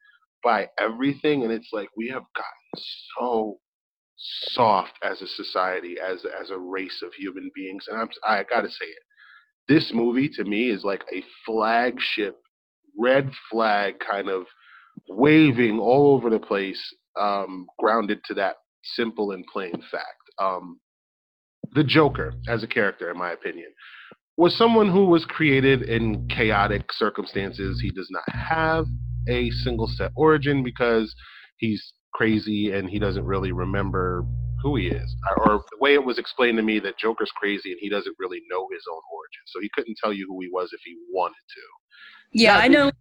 by 0.43 0.69
everything. 0.79 1.43
And 1.43 1.51
it's 1.51 1.69
like 1.73 1.89
we 1.97 2.07
have 2.09 2.23
gotten 2.35 2.83
so 3.19 3.57
soft 4.49 4.93
as 5.03 5.21
a 5.21 5.27
society, 5.27 5.95
as 5.99 6.25
as 6.41 6.49
a 6.49 6.57
race 6.57 7.01
of 7.03 7.13
human 7.13 7.49
beings. 7.55 7.85
And 7.87 7.99
I'm 7.99 8.09
I 8.25 8.43
gotta 8.49 8.69
say 8.69 8.85
it. 8.85 9.03
This 9.67 9.91
movie 9.93 10.29
to 10.29 10.43
me 10.43 10.69
is 10.69 10.83
like 10.83 11.03
a 11.13 11.23
flagship, 11.45 12.37
red 12.97 13.31
flag 13.49 13.95
kind 13.99 14.29
of 14.29 14.45
waving 15.07 15.79
all 15.79 16.13
over 16.15 16.29
the 16.29 16.39
place, 16.39 16.81
um, 17.19 17.67
grounded 17.79 18.21
to 18.25 18.33
that 18.35 18.57
simple 18.83 19.31
and 19.31 19.45
plain 19.51 19.73
fact. 19.91 20.05
Um, 20.39 20.79
the 21.73 21.83
Joker, 21.83 22.33
as 22.47 22.63
a 22.63 22.67
character, 22.67 23.09
in 23.09 23.17
my 23.17 23.31
opinion, 23.31 23.71
was 24.37 24.57
someone 24.57 24.89
who 24.89 25.05
was 25.05 25.25
created 25.25 25.83
in 25.83 26.27
chaotic 26.27 26.91
circumstances. 26.91 27.79
He 27.81 27.91
does 27.91 28.09
not 28.09 28.23
have 28.35 28.85
a 29.27 29.49
single 29.51 29.87
set 29.87 30.11
origin 30.15 30.63
because 30.63 31.13
he's 31.57 31.93
crazy 32.13 32.71
and 32.71 32.89
he 32.89 32.99
doesn't 32.99 33.25
really 33.25 33.51
remember 33.51 34.25
who 34.61 34.75
he 34.75 34.87
is. 34.87 35.15
Or 35.37 35.63
the 35.71 35.77
way 35.79 35.93
it 35.93 36.03
was 36.03 36.19
explained 36.19 36.57
to 36.57 36.63
me 36.63 36.79
that 36.79 36.97
Joker's 36.97 37.31
crazy 37.35 37.71
and 37.71 37.79
he 37.81 37.89
doesn't 37.89 38.15
really 38.19 38.41
know 38.49 38.67
his 38.71 38.83
own 38.91 39.01
origin. 39.11 39.41
So 39.47 39.59
he 39.59 39.69
couldn't 39.73 39.97
tell 40.01 40.13
you 40.13 40.27
who 40.27 40.39
he 40.41 40.49
was 40.51 40.69
if 40.71 40.81
he 40.83 40.97
wanted 41.11 41.33
to. 41.33 41.61
Yeah, 42.33 42.57
Yeah, 42.57 42.63
I 42.63 42.67
know 42.67 42.91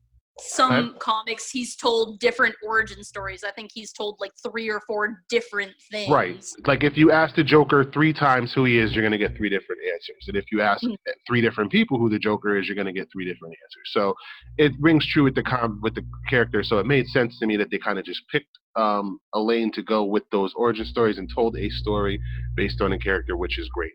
some 0.43 0.73
ahead. 0.73 0.99
comics 0.99 1.51
he's 1.51 1.77
told 1.77 2.19
different 2.21 2.55
origin 2.65 3.03
stories. 3.05 3.45
I 3.45 3.51
think 3.51 3.71
he's 3.73 3.93
told 3.93 4.17
like 4.21 4.33
three 4.49 4.69
or 4.69 4.81
four 4.87 5.23
different 5.29 5.73
things. 5.91 6.11
Right. 6.11 6.45
Like 6.67 6.83
if 6.85 6.97
you 6.97 7.11
ask 7.13 7.35
the 7.35 7.45
Joker 7.45 7.85
three 7.85 8.13
times 8.13 8.53
who 8.53 8.65
he 8.65 8.79
is, 8.79 8.95
you're 8.95 9.03
going 9.03 9.13
to 9.13 9.19
get 9.19 9.37
three 9.37 9.49
different 9.49 9.81
answers. 9.93 10.25
And 10.29 10.37
if 10.37 10.45
you 10.53 10.61
ask 10.63 10.83
Mm. 10.83 10.97
three 11.27 11.41
different 11.41 11.71
people 11.71 11.99
who 11.99 12.09
the 12.09 12.19
Joker 12.19 12.57
is, 12.57 12.67
you're 12.67 12.75
going 12.75 12.87
to 12.87 12.93
get 12.93 13.09
three 13.13 13.25
different 13.25 13.55
answers. 13.63 13.89
So 13.93 14.15
it 14.59 14.73
rings 14.81 15.07
true 15.07 15.25
with 15.25 15.35
the 15.35 15.43
com- 15.43 15.81
with 15.83 15.95
the 15.95 16.05
character. 16.29 16.63
So 16.63 16.79
it 16.79 16.87
made 16.87 17.07
sense 17.09 17.39
to 17.39 17.47
me 17.47 17.57
that 17.59 17.71
they 17.71 17.79
kind 17.79 17.99
of 17.99 18.05
just 18.05 18.23
picked 18.33 18.59
um, 18.77 19.19
a 19.35 19.41
lane 19.41 19.71
to 19.73 19.83
go 19.83 20.05
with 20.05 20.23
those 20.31 20.53
origin 20.55 20.87
stories 20.87 21.19
and 21.19 21.29
told 21.35 21.57
a 21.57 21.69
story 21.71 22.21
based 22.55 22.81
on 22.81 22.93
a 22.93 22.99
character, 22.99 23.37
which 23.37 23.59
is 23.59 23.69
great. 23.69 23.93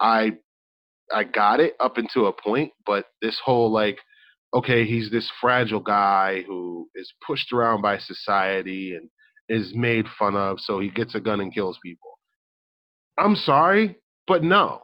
I 0.00 0.32
I 1.12 1.22
got 1.24 1.60
it 1.60 1.74
up 1.78 1.98
until 1.98 2.26
a 2.26 2.32
point, 2.32 2.72
but 2.84 3.06
this 3.22 3.38
whole 3.38 3.70
like 3.70 3.98
okay, 4.56 4.84
he's 4.86 5.10
this 5.10 5.30
fragile 5.40 5.80
guy 5.80 6.42
who 6.46 6.88
is 6.94 7.12
pushed 7.26 7.52
around 7.52 7.82
by 7.82 7.98
society 7.98 8.94
and 8.94 9.08
is 9.48 9.72
made 9.74 10.06
fun 10.18 10.34
of, 10.34 10.58
so 10.60 10.80
he 10.80 10.90
gets 10.90 11.14
a 11.14 11.20
gun 11.20 11.40
and 11.40 11.54
kills 11.54 11.78
people. 11.82 12.18
I'm 13.18 13.36
sorry, 13.36 13.96
but 14.26 14.42
no, 14.42 14.82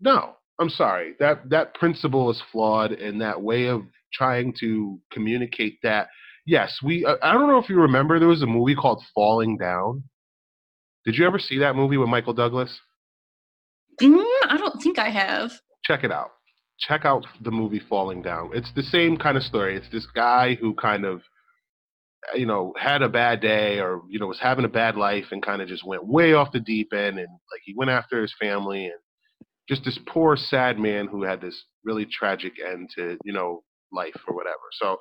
no, 0.00 0.34
I'm 0.60 0.70
sorry. 0.70 1.14
That 1.18 1.48
that 1.50 1.74
principle 1.74 2.30
is 2.30 2.42
flawed, 2.52 2.92
and 2.92 3.20
that 3.20 3.40
way 3.42 3.66
of 3.66 3.82
trying 4.12 4.54
to 4.60 5.00
communicate 5.12 5.78
that. 5.82 6.08
Yes, 6.46 6.78
we. 6.82 7.06
I 7.06 7.32
don't 7.32 7.48
know 7.48 7.58
if 7.58 7.68
you 7.68 7.80
remember, 7.80 8.18
there 8.18 8.28
was 8.28 8.42
a 8.42 8.46
movie 8.46 8.74
called 8.74 9.02
Falling 9.14 9.56
Down. 9.58 10.04
Did 11.04 11.16
you 11.16 11.26
ever 11.26 11.38
see 11.38 11.58
that 11.58 11.76
movie 11.76 11.96
with 11.96 12.08
Michael 12.08 12.34
Douglas? 12.34 12.78
Mm, 14.00 14.24
I 14.48 14.56
don't 14.58 14.80
think 14.82 14.98
I 14.98 15.08
have. 15.10 15.50
check 15.84 16.04
it 16.04 16.12
out. 16.12 16.30
Check 16.80 17.04
out 17.04 17.26
the 17.42 17.50
movie 17.50 17.80
Falling 17.88 18.22
Down. 18.22 18.50
It's 18.54 18.72
the 18.74 18.82
same 18.82 19.16
kind 19.16 19.36
of 19.36 19.42
story. 19.42 19.76
It's 19.76 19.90
this 19.90 20.06
guy 20.06 20.54
who 20.54 20.74
kind 20.74 21.04
of, 21.04 21.22
you 22.34 22.46
know, 22.46 22.72
had 22.78 23.02
a 23.02 23.08
bad 23.08 23.40
day 23.40 23.80
or, 23.80 24.02
you 24.08 24.18
know, 24.18 24.26
was 24.26 24.40
having 24.40 24.64
a 24.64 24.68
bad 24.68 24.96
life 24.96 25.26
and 25.30 25.42
kind 25.42 25.62
of 25.62 25.68
just 25.68 25.86
went 25.86 26.06
way 26.06 26.32
off 26.32 26.52
the 26.52 26.60
deep 26.60 26.92
end 26.92 27.18
and 27.18 27.28
like 27.52 27.62
he 27.64 27.74
went 27.76 27.90
after 27.90 28.20
his 28.22 28.34
family 28.40 28.86
and 28.86 28.94
just 29.68 29.84
this 29.84 29.98
poor, 30.06 30.36
sad 30.36 30.78
man 30.78 31.06
who 31.06 31.22
had 31.22 31.40
this 31.40 31.64
really 31.84 32.06
tragic 32.06 32.54
end 32.64 32.90
to, 32.96 33.16
you 33.24 33.32
know, 33.32 33.62
life 33.92 34.16
or 34.26 34.34
whatever. 34.34 34.56
So, 34.72 34.96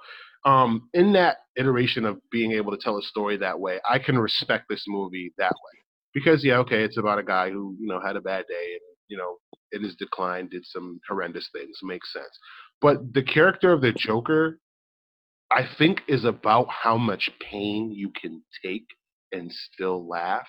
um, 0.46 0.90
in 0.94 1.14
that 1.14 1.38
iteration 1.58 2.06
of 2.06 2.20
being 2.32 2.54
able 2.54 2.72
to 2.72 2.78
tell 2.82 2.98
a 2.98 3.02
story 3.02 3.38
that 3.38 3.60
way, 3.60 3.80
I 3.90 4.00
can 4.00 4.18
respect 4.18 4.66
this 4.70 4.86
movie 4.88 5.34
that 5.38 5.52
way 5.52 5.80
because 6.14 6.44
yeah, 6.44 6.58
okay, 6.60 6.84
it's 6.84 6.98
about 6.98 7.20
a 7.20 7.24
guy 7.24 7.50
who 7.50 7.76
you 7.80 7.88
know 7.88 8.00
had 8.00 8.16
a 8.16 8.22
bad 8.22 8.46
day 8.48 8.74
and 8.74 8.82
you 9.08 9.18
know 9.18 9.38
in 9.72 9.84
his 9.84 9.96
decline 9.96 10.48
did 10.48 10.66
some 10.66 11.00
horrendous 11.08 11.50
things. 11.54 11.78
Makes 11.84 12.14
sense. 12.14 12.40
But 12.82 13.14
the 13.14 13.24
character 13.24 13.72
of 13.72 13.82
the 13.82 13.94
Joker, 13.94 14.60
I 15.52 15.68
think, 15.78 16.02
is 16.08 16.26
about 16.26 16.68
how 16.70 16.98
much 16.98 17.30
pain 17.40 17.92
you 17.92 18.12
can 18.20 18.42
take 18.64 18.88
and 19.32 19.52
still 19.52 20.08
laugh, 20.08 20.48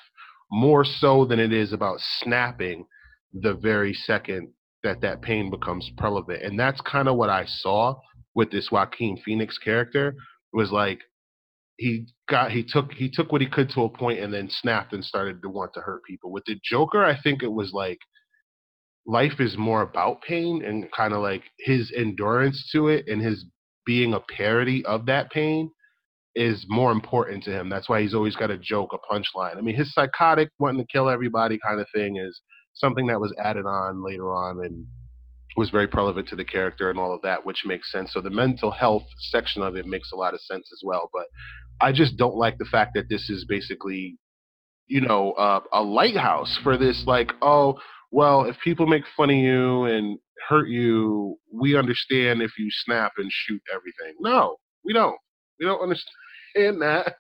more 0.51 0.85
so 0.85 1.25
than 1.25 1.39
it 1.39 1.53
is 1.53 1.73
about 1.73 1.99
snapping 2.01 2.87
the 3.33 3.55
very 3.55 3.93
second 3.93 4.53
that 4.83 5.01
that 5.03 5.23
pain 5.23 5.51
becomes 5.51 5.91
prevalent. 5.99 6.43
And 6.43 6.59
that's 6.59 6.81
kind 6.81 7.09
of 7.09 7.17
what 7.17 7.31
I 7.31 7.45
saw 7.47 7.97
with 8.35 8.51
this 8.51 8.71
Joaquin 8.71 9.19
Phoenix 9.25 9.59
character 9.59 10.15
was 10.53 10.73
like 10.73 11.01
he 11.77 12.07
got 12.29 12.51
he 12.51 12.63
took 12.63 12.93
he 12.93 13.11
took 13.11 13.33
what 13.33 13.41
he 13.41 13.47
could 13.47 13.71
to 13.71 13.83
a 13.85 13.89
point 13.89 14.21
and 14.21 14.33
then 14.33 14.49
snapped 14.51 14.93
and 14.93 15.05
started 15.05 15.43
to 15.43 15.49
want 15.49 15.73
to 15.75 15.81
hurt 15.81 16.05
people. 16.05 16.31
With 16.31 16.45
the 16.47 16.59
Joker, 16.63 17.05
I 17.05 17.19
think 17.21 17.43
it 17.43 17.53
was 17.53 17.73
like 17.73 17.99
life 19.11 19.41
is 19.41 19.57
more 19.59 19.83
about 19.83 20.23
pain 20.23 20.63
and 20.65 20.91
kind 20.93 21.13
of 21.13 21.21
like 21.21 21.43
his 21.59 21.93
endurance 21.97 22.71
to 22.73 22.89
it 22.89 23.09
and 23.09 23.21
his 23.21 23.45
being 23.85 24.15
a 24.15 24.21
parody 24.21 24.85
of 24.85 25.07
that 25.07 25.31
pain 25.31 25.71
is 26.37 26.65
more 26.69 26.93
important 26.93 27.43
to 27.43 27.51
him. 27.51 27.69
That's 27.69 27.89
why 27.89 28.03
he's 28.03 28.15
always 28.15 28.37
got 28.37 28.53
a 28.53 28.59
joke, 28.59 28.91
a 28.93 29.13
punchline. 29.13 29.57
I 29.57 29.63
mean, 29.63 29.75
his 29.75 29.93
psychotic 29.93 30.51
wanting 30.61 30.81
to 30.81 30.93
kill 30.93 31.09
everybody 31.09 31.59
kind 31.67 31.81
of 31.81 31.89
thing 31.93 32.17
is 32.17 32.41
something 32.75 33.09
that 33.09 33.21
was 33.21 33.35
added 33.43 33.67
on 33.67 34.05
later 34.05 34.33
on 34.33 34.65
and 34.65 34.87
was 35.57 35.71
very 35.71 35.87
relevant 35.87 36.29
to 36.29 36.37
the 36.37 36.45
character 36.45 36.89
and 36.89 37.01
all 37.01 37.13
of 37.13 37.23
that, 37.23 37.45
which 37.45 37.65
makes 37.67 37.91
sense. 37.91 38.13
So 38.13 38.21
the 38.21 38.31
mental 38.31 38.71
health 38.71 39.03
section 39.19 39.63
of 39.63 39.75
it 39.75 39.87
makes 39.87 40.13
a 40.13 40.17
lot 40.17 40.35
of 40.35 40.41
sense 40.41 40.71
as 40.73 40.83
well. 40.85 41.11
But 41.13 41.27
I 41.81 41.91
just 41.91 42.17
don't 42.17 42.37
like 42.37 42.59
the 42.59 42.65
fact 42.65 42.93
that 42.95 43.09
this 43.09 43.29
is 43.29 43.45
basically, 43.49 44.19
you 44.87 45.01
know, 45.01 45.33
uh, 45.33 45.61
a 45.73 45.83
lighthouse 45.83 46.57
for 46.63 46.77
this. 46.77 47.03
Like, 47.09 47.33
oh, 47.43 47.81
well, 48.11 48.45
if 48.45 48.57
people 48.63 48.87
make 48.87 49.05
fun 49.17 49.31
of 49.31 49.37
you 49.37 49.85
and 49.85 50.19
hurt 50.49 50.69
you, 50.69 51.37
we 51.53 51.77
understand 51.77 52.43
if 52.43 52.53
you 52.59 52.69
snap 52.71 53.13
and 53.19 53.31
shoot 53.31 53.63
everything. 53.73 54.17
No, 54.21 54.57
we 54.85 54.93
don't. 54.93 55.17
We 55.59 55.67
don't 55.67 55.83
understand 55.83 56.83
that. 56.83 57.17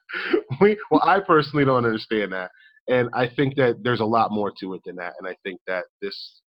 We 0.60 0.78
well, 0.90 1.02
I 1.04 1.20
personally 1.20 1.64
don't 1.64 1.84
understand 1.84 2.32
that. 2.32 2.50
And 2.88 3.08
I 3.12 3.28
think 3.28 3.56
that 3.56 3.76
there's 3.82 4.00
a 4.00 4.04
lot 4.04 4.32
more 4.32 4.52
to 4.60 4.74
it 4.74 4.80
than 4.84 4.96
that. 4.96 5.14
And 5.20 5.28
I 5.28 5.36
think 5.44 5.60
that 5.66 5.84
this 6.02 6.40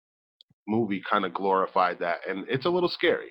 movie 0.66 1.02
kind 1.08 1.24
of 1.24 1.34
glorified 1.34 1.98
that. 2.00 2.18
And 2.28 2.44
it's 2.48 2.66
a 2.66 2.70
little 2.70 2.88
scary. 2.88 3.30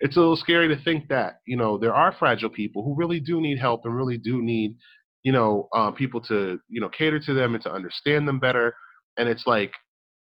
It's 0.00 0.16
a 0.16 0.20
little 0.20 0.36
scary 0.36 0.68
to 0.68 0.82
think 0.82 1.08
that, 1.08 1.36
you 1.46 1.56
know, 1.56 1.78
there 1.78 1.94
are 1.94 2.12
fragile 2.12 2.50
people 2.50 2.84
who 2.84 2.94
really 2.96 3.20
do 3.20 3.40
need 3.40 3.58
help 3.58 3.82
and 3.84 3.96
really 3.96 4.18
do 4.18 4.42
need, 4.42 4.76
you 5.22 5.32
know, 5.32 5.68
uh, 5.74 5.90
people 5.90 6.20
to, 6.22 6.58
you 6.68 6.80
know, 6.80 6.88
cater 6.88 7.20
to 7.20 7.34
them 7.34 7.54
and 7.54 7.62
to 7.64 7.72
understand 7.72 8.26
them 8.26 8.38
better. 8.38 8.74
And 9.16 9.28
it's 9.28 9.46
like, 9.46 9.72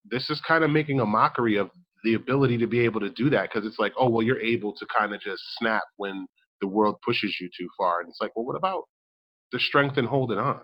this 0.05 0.31
is 0.31 0.41
kind 0.47 0.65
of 0.65 0.71
making 0.71 1.01
a 1.01 1.07
mockery 1.07 1.57
of 1.57 1.71
the 2.05 2.15
ability 2.15 2.59
to 2.59 2.67
be 2.67 2.81
able 2.81 3.01
to 3.01 3.11
do 3.11 3.31
that 3.31 3.51
because 3.51 3.67
it's 3.67 3.79
like, 3.79 3.93
oh, 3.99 4.09
well, 4.09 4.23
you're 4.23 4.41
able 4.41 4.75
to 4.75 4.87
kind 4.97 5.15
of 5.15 5.21
just 5.21 5.43
snap 5.59 5.83
when 5.97 6.27
the 6.61 6.69
world 6.69 6.97
pushes 7.05 7.37
you 7.41 7.49
too 7.57 7.69
far. 7.79 8.01
And 8.01 8.09
it's 8.09 8.19
like, 8.21 8.37
well, 8.37 8.45
what 8.45 8.57
about 8.57 8.85
the 9.53 9.59
strength 9.59 9.99
in 9.99 10.05
holding 10.05 10.39
on? 10.39 10.61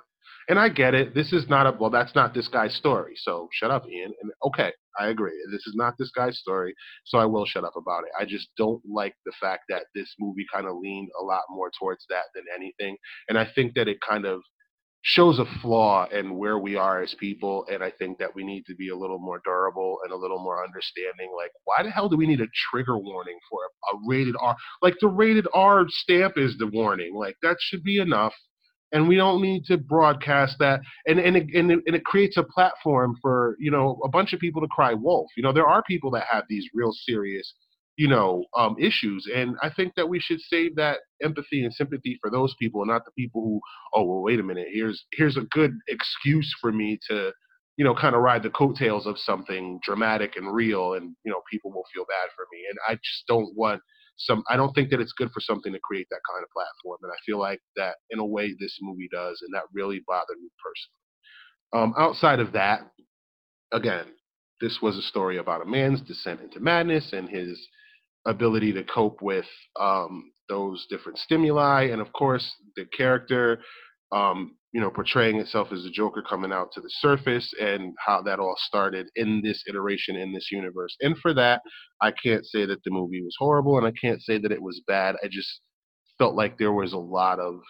And 0.48 0.59
I 0.59 0.68
get 0.68 0.94
it. 0.94 1.14
This 1.14 1.33
is 1.33 1.48
not 1.48 1.66
a 1.66 1.76
well. 1.79 1.90
That's 1.90 2.14
not 2.14 2.35
this 2.35 2.48
guy's 2.48 2.74
story. 2.74 3.14
So 3.16 3.48
shut 3.53 3.70
up, 3.70 3.87
Ian. 3.88 4.12
And 4.20 4.33
okay, 4.46 4.72
I 4.98 5.09
agree. 5.09 5.33
This 5.53 5.66
is 5.66 5.74
not 5.76 5.94
this 5.98 6.11
guy's 6.11 6.38
story. 6.38 6.74
So 7.05 7.18
I 7.18 7.24
will 7.24 7.46
shut 7.46 7.64
up 7.64 7.74
about 7.76 8.05
it. 8.05 8.11
I 8.18 8.24
just 8.24 8.48
don't 8.57 8.83
like 8.85 9.14
the 9.24 9.33
fact 9.40 9.64
that 9.68 9.85
this 9.94 10.12
movie 10.18 10.46
kind 10.53 10.66
of 10.66 10.76
leaned 10.76 11.09
a 11.20 11.24
lot 11.24 11.42
more 11.50 11.70
towards 11.79 12.05
that 12.09 12.24
than 12.35 12.44
anything. 12.55 12.96
And 13.29 13.38
I 13.38 13.46
think 13.55 13.74
that 13.74 13.87
it 13.87 13.98
kind 14.07 14.24
of 14.26 14.40
shows 15.02 15.38
a 15.38 15.46
flaw 15.62 16.06
in 16.10 16.36
where 16.36 16.58
we 16.58 16.76
are 16.76 17.02
as 17.02 17.14
people 17.14 17.64
and 17.72 17.82
i 17.82 17.90
think 17.90 18.18
that 18.18 18.34
we 18.34 18.44
need 18.44 18.64
to 18.66 18.74
be 18.74 18.90
a 18.90 18.96
little 18.96 19.18
more 19.18 19.40
durable 19.44 19.98
and 20.04 20.12
a 20.12 20.16
little 20.16 20.38
more 20.38 20.62
understanding 20.62 21.30
like 21.36 21.50
why 21.64 21.82
the 21.82 21.90
hell 21.90 22.08
do 22.08 22.16
we 22.16 22.26
need 22.26 22.40
a 22.40 22.46
trigger 22.70 22.98
warning 22.98 23.38
for 23.48 23.60
a, 23.64 23.96
a 23.96 24.00
rated 24.06 24.34
r 24.40 24.54
like 24.82 24.94
the 25.00 25.08
rated 25.08 25.46
r 25.54 25.86
stamp 25.88 26.36
is 26.36 26.56
the 26.58 26.66
warning 26.66 27.14
like 27.14 27.36
that 27.42 27.56
should 27.60 27.82
be 27.82 27.98
enough 27.98 28.34
and 28.92 29.08
we 29.08 29.16
don't 29.16 29.40
need 29.40 29.64
to 29.64 29.78
broadcast 29.78 30.56
that 30.58 30.80
and 31.06 31.18
and 31.18 31.36
it, 31.36 31.46
and 31.54 31.70
it, 31.70 31.78
and 31.86 31.96
it 31.96 32.04
creates 32.04 32.36
a 32.36 32.42
platform 32.42 33.16
for 33.22 33.56
you 33.58 33.70
know 33.70 33.98
a 34.04 34.08
bunch 34.08 34.32
of 34.32 34.40
people 34.40 34.60
to 34.60 34.68
cry 34.68 34.92
wolf 34.92 35.30
you 35.36 35.42
know 35.42 35.52
there 35.52 35.68
are 35.68 35.82
people 35.84 36.10
that 36.10 36.26
have 36.30 36.44
these 36.48 36.66
real 36.74 36.92
serious 36.92 37.54
you 38.00 38.08
know 38.08 38.46
um, 38.56 38.74
issues 38.80 39.28
and 39.34 39.56
i 39.62 39.68
think 39.68 39.92
that 39.94 40.08
we 40.08 40.18
should 40.18 40.40
save 40.40 40.74
that 40.74 41.00
empathy 41.22 41.62
and 41.64 41.74
sympathy 41.74 42.18
for 42.22 42.30
those 42.30 42.54
people 42.58 42.80
and 42.80 42.88
not 42.90 43.04
the 43.04 43.10
people 43.10 43.42
who 43.42 43.60
oh 43.94 44.04
well 44.04 44.22
wait 44.22 44.40
a 44.40 44.42
minute 44.42 44.68
here's 44.72 45.04
here's 45.12 45.36
a 45.36 45.46
good 45.50 45.72
excuse 45.86 46.50
for 46.62 46.72
me 46.72 46.98
to 47.06 47.30
you 47.76 47.84
know 47.84 47.94
kind 47.94 48.14
of 48.14 48.22
ride 48.22 48.42
the 48.42 48.48
coattails 48.48 49.06
of 49.06 49.18
something 49.18 49.78
dramatic 49.82 50.36
and 50.36 50.50
real 50.50 50.94
and 50.94 51.14
you 51.24 51.30
know 51.30 51.42
people 51.50 51.70
will 51.70 51.84
feel 51.94 52.06
bad 52.06 52.30
for 52.34 52.46
me 52.50 52.60
and 52.70 52.78
i 52.88 52.94
just 52.94 53.26
don't 53.28 53.54
want 53.54 53.82
some 54.16 54.42
I 54.50 54.56
don't 54.56 54.74
think 54.74 54.90
that 54.90 55.00
it's 55.00 55.14
good 55.14 55.30
for 55.32 55.40
something 55.40 55.72
to 55.72 55.78
create 55.82 56.06
that 56.10 56.20
kind 56.30 56.44
of 56.44 56.50
platform. 56.50 56.98
And 57.02 57.10
I 57.10 57.16
feel 57.24 57.38
like 57.38 57.58
that 57.76 57.94
in 58.10 58.18
a 58.18 58.24
way 58.24 58.54
this 58.60 58.76
movie 58.82 59.08
does, 59.10 59.40
and 59.40 59.54
that 59.54 59.62
really 59.72 60.02
bothered 60.06 60.36
me 60.38 60.50
personally. 60.62 61.82
Um, 61.82 61.94
outside 61.96 62.38
of 62.38 62.52
that, 62.52 62.80
again, 63.72 64.04
this 64.60 64.80
was 64.82 64.98
a 64.98 65.02
story 65.02 65.38
about 65.38 65.62
a 65.62 65.64
man's 65.64 66.02
descent 66.02 66.42
into 66.42 66.60
madness 66.60 67.14
and 67.14 67.30
his 67.30 67.66
ability 68.26 68.72
to 68.72 68.85
cope 68.85 69.22
with 69.22 69.46
um, 69.78 70.33
those 70.48 70.87
different 70.90 71.18
stimuli, 71.18 71.85
and 71.85 72.00
of 72.00 72.12
course 72.12 72.50
the 72.76 72.85
character 72.96 73.61
um, 74.12 74.56
you 74.72 74.80
know, 74.80 74.90
portraying 74.90 75.40
itself 75.40 75.68
as 75.72 75.83
the 75.83 75.90
Joker 75.90 76.22
coming 76.22 76.52
out 76.52 76.70
to 76.72 76.80
the 76.80 76.90
surface 76.90 77.52
and 77.61 77.92
how 78.04 78.22
that 78.22 78.38
all 78.38 78.54
started 78.56 79.09
in 79.16 79.40
this 79.42 79.64
iteration 79.68 80.16
in 80.16 80.33
this 80.33 80.48
universe. 80.50 80.96
And 81.00 81.16
for 81.18 81.35
that, 81.35 81.62
I 82.00 82.12
can't 82.12 82.46
say 82.46 82.66
that 82.66 82.83
the 82.85 82.90
movie 82.90 83.22
was 83.22 83.35
horrible 83.38 83.78
and 83.78 83.87
I 83.87 83.92
can't 84.00 84.22
say 84.22 84.38
that 84.38 84.52
it 84.52 84.62
was 84.62 84.80
bad. 84.87 85.16
I 85.24 85.28
just 85.28 85.61
felt 86.18 86.35
like 86.35 86.56
there 86.59 86.72
was 86.72 86.92
a 86.92 86.98
lot 86.98 87.40
of 87.40 87.61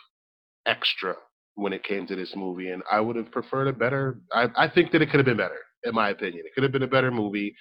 extra 0.67 1.15
when 1.55 1.73
it 1.73 1.85
came 1.85 2.07
to 2.07 2.17
this 2.17 2.35
movie 2.37 2.71
and 2.71 2.83
I 2.91 3.01
would 3.01 3.17
have 3.17 3.31
preferred 3.31 3.69
a 3.69 3.73
better 3.73 4.21
I, 4.33 4.49
I 4.57 4.69
think 4.69 4.93
that 4.93 5.03
it 5.03 5.11
could 5.11 5.21
have 5.21 5.27
been 5.27 5.37
better, 5.37 5.59
in 5.85 5.95
my 5.95 6.11
opinion. 6.11 6.45
It 6.45 6.53
could 6.55 6.63
have 6.63 6.73
been 6.73 6.83
a 6.83 6.89
better 6.89 7.11
movie. 7.11 7.55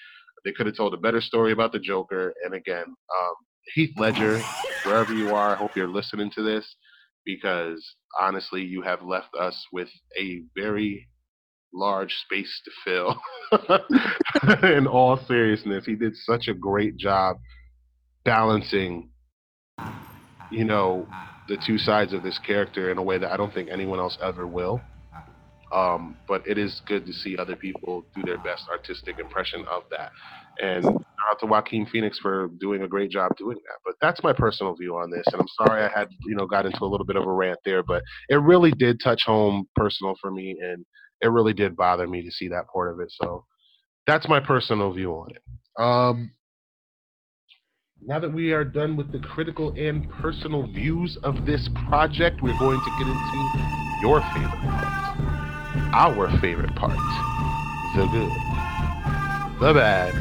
They 0.46 0.52
could 0.52 0.66
have 0.66 0.76
told 0.76 0.94
a 0.94 0.98
better 0.98 1.22
story 1.22 1.52
about 1.52 1.72
the 1.72 1.80
Joker. 1.80 2.34
And 2.44 2.54
again, 2.54 2.86
um, 2.86 3.34
Heath 3.74 3.94
Ledger, 3.98 4.42
wherever 4.86 5.14
you 5.14 5.34
are, 5.36 5.54
I 5.54 5.56
hope 5.56 5.76
you're 5.76 5.88
listening 5.88 6.32
to 6.36 6.44
this 6.44 6.76
because 7.26 7.84
honestly, 8.20 8.62
you 8.64 8.82
have 8.82 9.04
left 9.04 9.36
us 9.40 9.66
with 9.72 9.90
a 10.20 10.42
very 10.56 11.08
large 11.74 12.14
space 12.26 12.62
to 12.66 12.72
fill. 12.84 13.22
In 14.76 14.88
all 14.88 15.18
seriousness, 15.28 15.86
he 15.86 15.96
did 15.96 16.16
such 16.16 16.48
a 16.48 16.54
great 16.54 16.98
job 16.98 17.38
balancing, 18.26 19.10
you 20.52 20.64
know, 20.66 21.08
the 21.48 21.58
two 21.66 21.78
sides 21.78 22.14
of 22.14 22.24
this 22.24 22.40
character 22.40 22.92
in 22.92 22.98
a 22.98 23.04
way 23.04 23.18
that 23.18 23.32
I 23.32 23.38
don't 23.38 23.54
think 23.54 23.70
anyone 23.72 24.00
else 24.00 24.18
ever 24.22 24.46
will. 24.46 24.82
Um, 25.72 26.18
but 26.28 26.46
it 26.48 26.58
is 26.58 26.82
good 26.88 27.06
to 27.06 27.14
see 27.14 27.38
other 27.38 27.56
people 27.56 28.06
do 28.16 28.24
their 28.24 28.40
best 28.40 28.68
artistic 28.70 29.20
impression 29.20 29.66
of 29.70 29.84
that. 29.92 30.12
And 30.62 30.86
out 30.86 31.40
to 31.40 31.46
Joaquin 31.46 31.86
Phoenix 31.86 32.18
for 32.20 32.50
doing 32.60 32.84
a 32.84 32.88
great 32.88 33.12
job 33.12 33.32
doing 33.38 33.58
that. 33.58 33.78
But 33.86 33.96
that's 34.02 34.24
my 34.24 34.34
personal 34.34 34.76
view 34.76 34.96
on 34.96 35.12
this. 35.12 35.24
And 35.28 35.42
I'm 35.42 35.66
sorry 35.66 35.84
I 35.84 35.90
had, 35.94 36.08
you 36.26 36.36
know, 36.36 36.46
got 36.46 36.66
into 36.66 36.84
a 36.84 36.88
little 36.88 37.06
bit 37.06 37.16
of 37.16 37.24
a 37.24 37.32
rant 37.32 37.60
there, 37.66 37.84
but 37.84 38.04
it 38.30 38.36
really 38.36 38.72
did 38.72 39.00
touch 39.04 39.24
home 39.26 39.68
personal 39.76 40.16
for 40.22 40.32
me 40.32 40.58
and 40.62 40.86
it 41.22 41.28
really 41.28 41.54
did 41.54 41.76
bother 41.76 42.08
me 42.08 42.24
to 42.24 42.32
see 42.32 42.48
that 42.48 42.66
part 42.74 42.94
of 42.94 43.00
it. 43.00 43.12
So 43.22 43.46
that's 44.08 44.28
my 44.28 44.40
personal 44.40 44.92
view 44.94 45.12
on 45.12 45.30
it. 45.32 45.44
Um, 45.82 46.32
now 48.02 48.20
that 48.20 48.34
we 48.34 48.54
are 48.54 48.64
done 48.64 48.96
with 48.96 49.12
the 49.12 49.20
critical 49.20 49.74
and 49.78 50.10
personal 50.10 50.66
views 50.68 51.18
of 51.24 51.46
this 51.46 51.70
project, 51.90 52.42
we're 52.42 52.58
going 52.58 52.82
to 52.82 52.92
get 52.92 53.08
into 53.08 53.52
your 54.02 54.22
favorite 54.34 55.39
our 55.94 56.30
favorite 56.40 56.76
parts 56.76 57.02
the 57.96 58.06
good, 58.08 58.32
the 59.60 59.74
bad, 59.74 60.14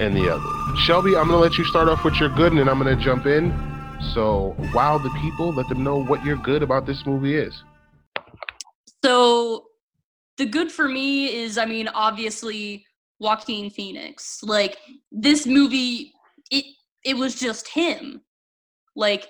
and 0.00 0.16
the 0.16 0.28
ugly. 0.28 0.80
Shelby, 0.80 1.16
I'm 1.16 1.28
going 1.28 1.30
to 1.30 1.36
let 1.36 1.56
you 1.56 1.64
start 1.64 1.88
off 1.88 2.04
with 2.04 2.14
your 2.16 2.28
good 2.30 2.50
and 2.50 2.58
then 2.58 2.68
I'm 2.68 2.80
going 2.80 2.96
to 2.96 3.02
jump 3.02 3.26
in. 3.26 3.52
So, 4.12 4.56
wow 4.74 4.98
the 4.98 5.10
people, 5.20 5.52
let 5.52 5.68
them 5.68 5.84
know 5.84 6.02
what 6.02 6.24
your 6.24 6.36
good 6.36 6.62
about 6.62 6.84
this 6.84 7.06
movie 7.06 7.36
is. 7.36 7.62
So, 9.04 9.66
the 10.36 10.46
good 10.46 10.72
for 10.72 10.88
me 10.88 11.42
is, 11.42 11.58
I 11.58 11.64
mean, 11.64 11.88
obviously, 11.88 12.84
Joaquin 13.20 13.70
Phoenix. 13.70 14.42
Like, 14.42 14.76
this 15.12 15.46
movie, 15.46 16.12
it 16.50 16.64
it 17.04 17.16
was 17.16 17.38
just 17.38 17.68
him. 17.68 18.20
Like, 18.96 19.28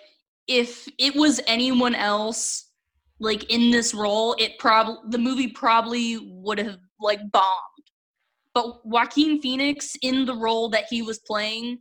if 0.49 0.89
it 0.99 1.15
was 1.15 1.41
anyone 1.47 1.95
else, 1.95 2.71
like 3.21 3.51
in 3.51 3.71
this 3.71 3.95
role, 3.95 4.35
it 4.39 4.59
probably 4.59 4.97
the 5.11 5.19
movie 5.19 5.49
probably 5.49 6.19
would 6.31 6.59
have 6.59 6.79
like 7.01 7.21
bombed. 7.31 7.61
But 8.55 8.87
Joaquin 8.87 9.41
Phoenix 9.41 9.97
in 10.03 10.25
the 10.25 10.35
role 10.35 10.69
that 10.71 10.85
he 10.89 11.03
was 11.03 11.19
playing 11.21 11.79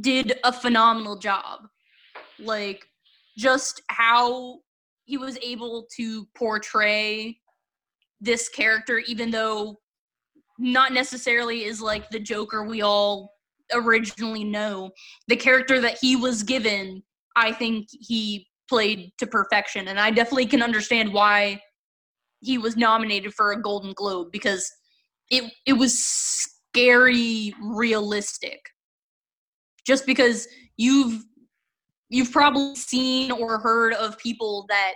did 0.00 0.38
a 0.44 0.52
phenomenal 0.52 1.18
job. 1.18 1.60
Like 2.38 2.84
just 3.36 3.82
how 3.88 4.60
he 5.04 5.16
was 5.16 5.38
able 5.42 5.86
to 5.96 6.26
portray 6.36 7.38
this 8.20 8.48
character 8.48 8.98
even 8.98 9.30
though 9.30 9.78
not 10.58 10.92
necessarily 10.92 11.64
is 11.64 11.80
like 11.80 12.08
the 12.10 12.20
Joker 12.20 12.64
we 12.64 12.82
all 12.82 13.32
originally 13.72 14.44
know. 14.44 14.90
The 15.28 15.36
character 15.36 15.80
that 15.80 15.98
he 16.00 16.14
was 16.16 16.42
given, 16.42 17.02
I 17.36 17.52
think 17.52 17.88
he 17.90 18.46
played 18.68 19.12
to 19.18 19.26
perfection. 19.26 19.88
And 19.88 19.98
I 19.98 20.10
definitely 20.10 20.46
can 20.46 20.62
understand 20.62 21.12
why 21.12 21.60
he 22.40 22.58
was 22.58 22.76
nominated 22.76 23.34
for 23.34 23.52
a 23.52 23.60
Golden 23.60 23.92
Globe 23.92 24.28
because 24.32 24.70
it 25.30 25.52
it 25.66 25.74
was 25.74 25.98
scary 25.98 27.54
realistic. 27.62 28.60
Just 29.86 30.06
because 30.06 30.46
you've 30.76 31.24
you've 32.08 32.32
probably 32.32 32.74
seen 32.74 33.30
or 33.30 33.58
heard 33.58 33.94
of 33.94 34.18
people 34.18 34.66
that 34.68 34.94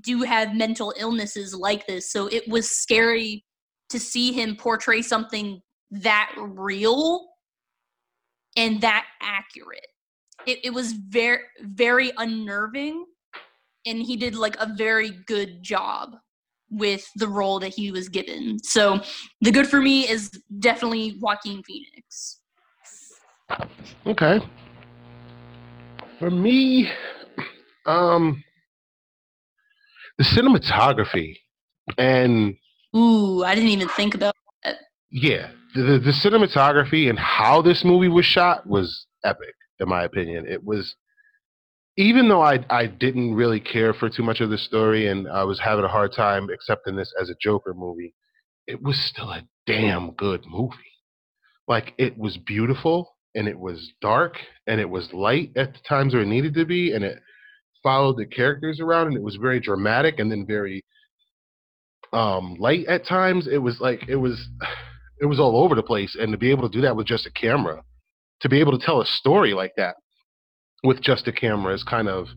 do 0.00 0.22
have 0.22 0.54
mental 0.54 0.94
illnesses 0.98 1.54
like 1.54 1.86
this. 1.86 2.10
So 2.10 2.26
it 2.28 2.48
was 2.48 2.70
scary 2.70 3.44
to 3.90 3.98
see 3.98 4.32
him 4.32 4.56
portray 4.56 5.02
something 5.02 5.60
that 5.90 6.32
real 6.38 7.28
and 8.56 8.80
that 8.80 9.06
accurate 9.20 9.86
it, 10.46 10.58
it 10.64 10.70
was 10.74 10.92
very 10.92 11.40
very 11.62 12.12
unnerving 12.16 13.04
and 13.86 14.02
he 14.02 14.16
did 14.16 14.34
like 14.34 14.56
a 14.60 14.72
very 14.76 15.10
good 15.26 15.62
job 15.62 16.16
with 16.70 17.08
the 17.16 17.28
role 17.28 17.58
that 17.58 17.74
he 17.74 17.90
was 17.90 18.08
given 18.08 18.58
so 18.62 19.00
the 19.40 19.50
good 19.50 19.66
for 19.66 19.80
me 19.80 20.08
is 20.08 20.30
definitely 20.58 21.16
joaquin 21.20 21.62
phoenix 21.62 22.38
Okay. 24.06 24.40
For 26.18 26.30
me, 26.30 26.90
um, 27.86 28.42
the 30.18 30.24
cinematography 30.24 31.36
and 31.96 32.56
Ooh, 32.96 33.44
I 33.44 33.54
didn't 33.54 33.70
even 33.70 33.88
think 33.88 34.14
about 34.14 34.34
that. 34.64 34.76
yeah, 35.10 35.50
the, 35.74 35.82
the 35.82 35.98
the 35.98 36.10
cinematography 36.10 37.08
and 37.08 37.18
how 37.18 37.62
this 37.62 37.84
movie 37.84 38.08
was 38.08 38.24
shot 38.24 38.66
was 38.66 39.06
epic, 39.24 39.54
in 39.80 39.88
my 39.88 40.04
opinion. 40.04 40.46
It 40.48 40.64
was, 40.64 40.94
even 41.96 42.28
though 42.28 42.42
I 42.42 42.64
I 42.70 42.86
didn't 42.86 43.34
really 43.34 43.60
care 43.60 43.94
for 43.94 44.08
too 44.08 44.22
much 44.22 44.40
of 44.40 44.50
the 44.50 44.58
story 44.58 45.08
and 45.08 45.28
I 45.28 45.44
was 45.44 45.60
having 45.60 45.84
a 45.84 45.88
hard 45.88 46.12
time 46.12 46.48
accepting 46.50 46.96
this 46.96 47.12
as 47.20 47.30
a 47.30 47.36
Joker 47.40 47.74
movie, 47.74 48.14
it 48.66 48.82
was 48.82 48.98
still 49.08 49.30
a 49.30 49.42
damn 49.66 50.12
good 50.12 50.44
movie. 50.46 50.74
Like 51.66 51.94
it 51.98 52.16
was 52.16 52.36
beautiful 52.36 53.14
and 53.34 53.46
it 53.46 53.58
was 53.58 53.92
dark 54.00 54.36
and 54.66 54.80
it 54.80 54.88
was 54.88 55.12
light 55.12 55.52
at 55.56 55.72
the 55.72 55.80
times 55.88 56.14
where 56.14 56.22
it 56.22 56.26
needed 56.26 56.54
to 56.54 56.64
be 56.64 56.92
and 56.92 57.04
it 57.04 57.20
followed 57.82 58.16
the 58.16 58.26
characters 58.26 58.80
around 58.80 59.08
and 59.08 59.16
it 59.16 59.22
was 59.22 59.36
very 59.36 59.60
dramatic 59.60 60.18
and 60.18 60.30
then 60.30 60.46
very 60.46 60.84
um 62.12 62.56
light 62.58 62.86
at 62.86 63.06
times 63.06 63.46
it 63.46 63.58
was 63.58 63.80
like 63.80 64.00
it 64.08 64.16
was 64.16 64.48
it 65.20 65.26
was 65.26 65.38
all 65.40 65.62
over 65.62 65.74
the 65.74 65.82
place 65.82 66.16
and 66.18 66.32
to 66.32 66.38
be 66.38 66.50
able 66.50 66.68
to 66.68 66.76
do 66.76 66.82
that 66.82 66.96
with 66.96 67.06
just 67.06 67.26
a 67.26 67.32
camera 67.32 67.82
to 68.40 68.48
be 68.48 68.60
able 68.60 68.78
to 68.78 68.84
tell 68.84 69.00
a 69.00 69.06
story 69.06 69.54
like 69.54 69.72
that 69.76 69.96
with 70.84 71.00
just 71.00 71.26
a 71.28 71.32
camera 71.32 71.74
is 71.74 71.82
kind 71.82 72.08
of 72.08 72.28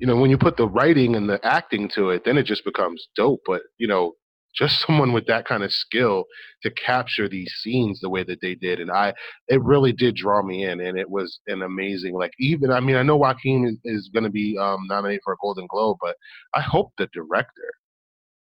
you 0.00 0.06
know 0.06 0.16
when 0.16 0.30
you 0.30 0.38
put 0.38 0.56
the 0.56 0.68
writing 0.68 1.14
and 1.14 1.28
the 1.28 1.44
acting 1.44 1.88
to 1.88 2.10
it 2.10 2.24
then 2.24 2.36
it 2.36 2.44
just 2.44 2.64
becomes 2.64 3.06
dope. 3.16 3.40
But 3.46 3.62
you 3.78 3.86
know 3.86 4.12
just 4.56 4.80
someone 4.86 5.12
with 5.12 5.26
that 5.26 5.46
kind 5.46 5.62
of 5.62 5.72
skill 5.72 6.24
to 6.62 6.70
capture 6.70 7.28
these 7.28 7.52
scenes 7.60 8.00
the 8.00 8.10
way 8.10 8.24
that 8.24 8.40
they 8.40 8.54
did 8.54 8.80
and 8.80 8.90
i 8.90 9.12
it 9.48 9.62
really 9.62 9.92
did 9.92 10.16
draw 10.16 10.42
me 10.42 10.64
in 10.64 10.80
and 10.80 10.98
it 10.98 11.10
was 11.10 11.40
an 11.46 11.62
amazing 11.62 12.14
like 12.14 12.32
even 12.38 12.70
i 12.70 12.80
mean 12.80 12.96
i 12.96 13.02
know 13.02 13.16
joaquin 13.16 13.66
is, 13.66 13.78
is 13.84 14.10
going 14.12 14.24
to 14.24 14.30
be 14.30 14.56
um, 14.58 14.86
nominated 14.88 15.20
for 15.24 15.34
a 15.34 15.36
golden 15.42 15.66
globe 15.68 15.96
but 16.00 16.16
i 16.54 16.60
hope 16.60 16.90
the 16.98 17.08
director 17.12 17.70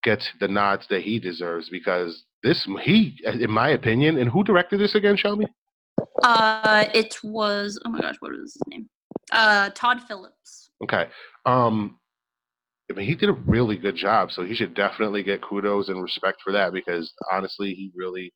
gets 0.02 0.30
the 0.40 0.48
nods 0.48 0.86
that 0.88 1.02
he 1.02 1.18
deserves 1.18 1.68
because 1.68 2.24
this 2.42 2.66
he 2.82 3.20
in 3.24 3.50
my 3.50 3.68
opinion 3.68 4.16
and 4.16 4.30
who 4.30 4.44
directed 4.44 4.78
this 4.78 4.94
again 4.94 5.16
shelby 5.16 5.46
Uh, 6.22 6.86
it 6.94 7.16
was 7.22 7.80
oh 7.84 7.90
my 7.90 8.00
gosh, 8.00 8.16
what 8.20 8.32
was 8.32 8.54
his 8.54 8.62
name? 8.68 8.88
Uh, 9.32 9.70
Todd 9.70 10.00
Phillips. 10.08 10.70
okay 10.82 11.06
um 11.46 11.98
I 12.90 12.94
mean, 12.94 13.06
he 13.06 13.14
did 13.14 13.28
a 13.28 13.34
really 13.34 13.76
good 13.76 13.96
job, 13.96 14.30
so 14.32 14.44
he 14.44 14.54
should 14.54 14.74
definitely 14.74 15.22
get 15.22 15.42
kudos 15.42 15.88
and 15.88 16.02
respect 16.02 16.38
for 16.42 16.52
that 16.54 16.72
because 16.72 17.12
honestly, 17.30 17.74
he 17.74 17.92
really, 17.94 18.32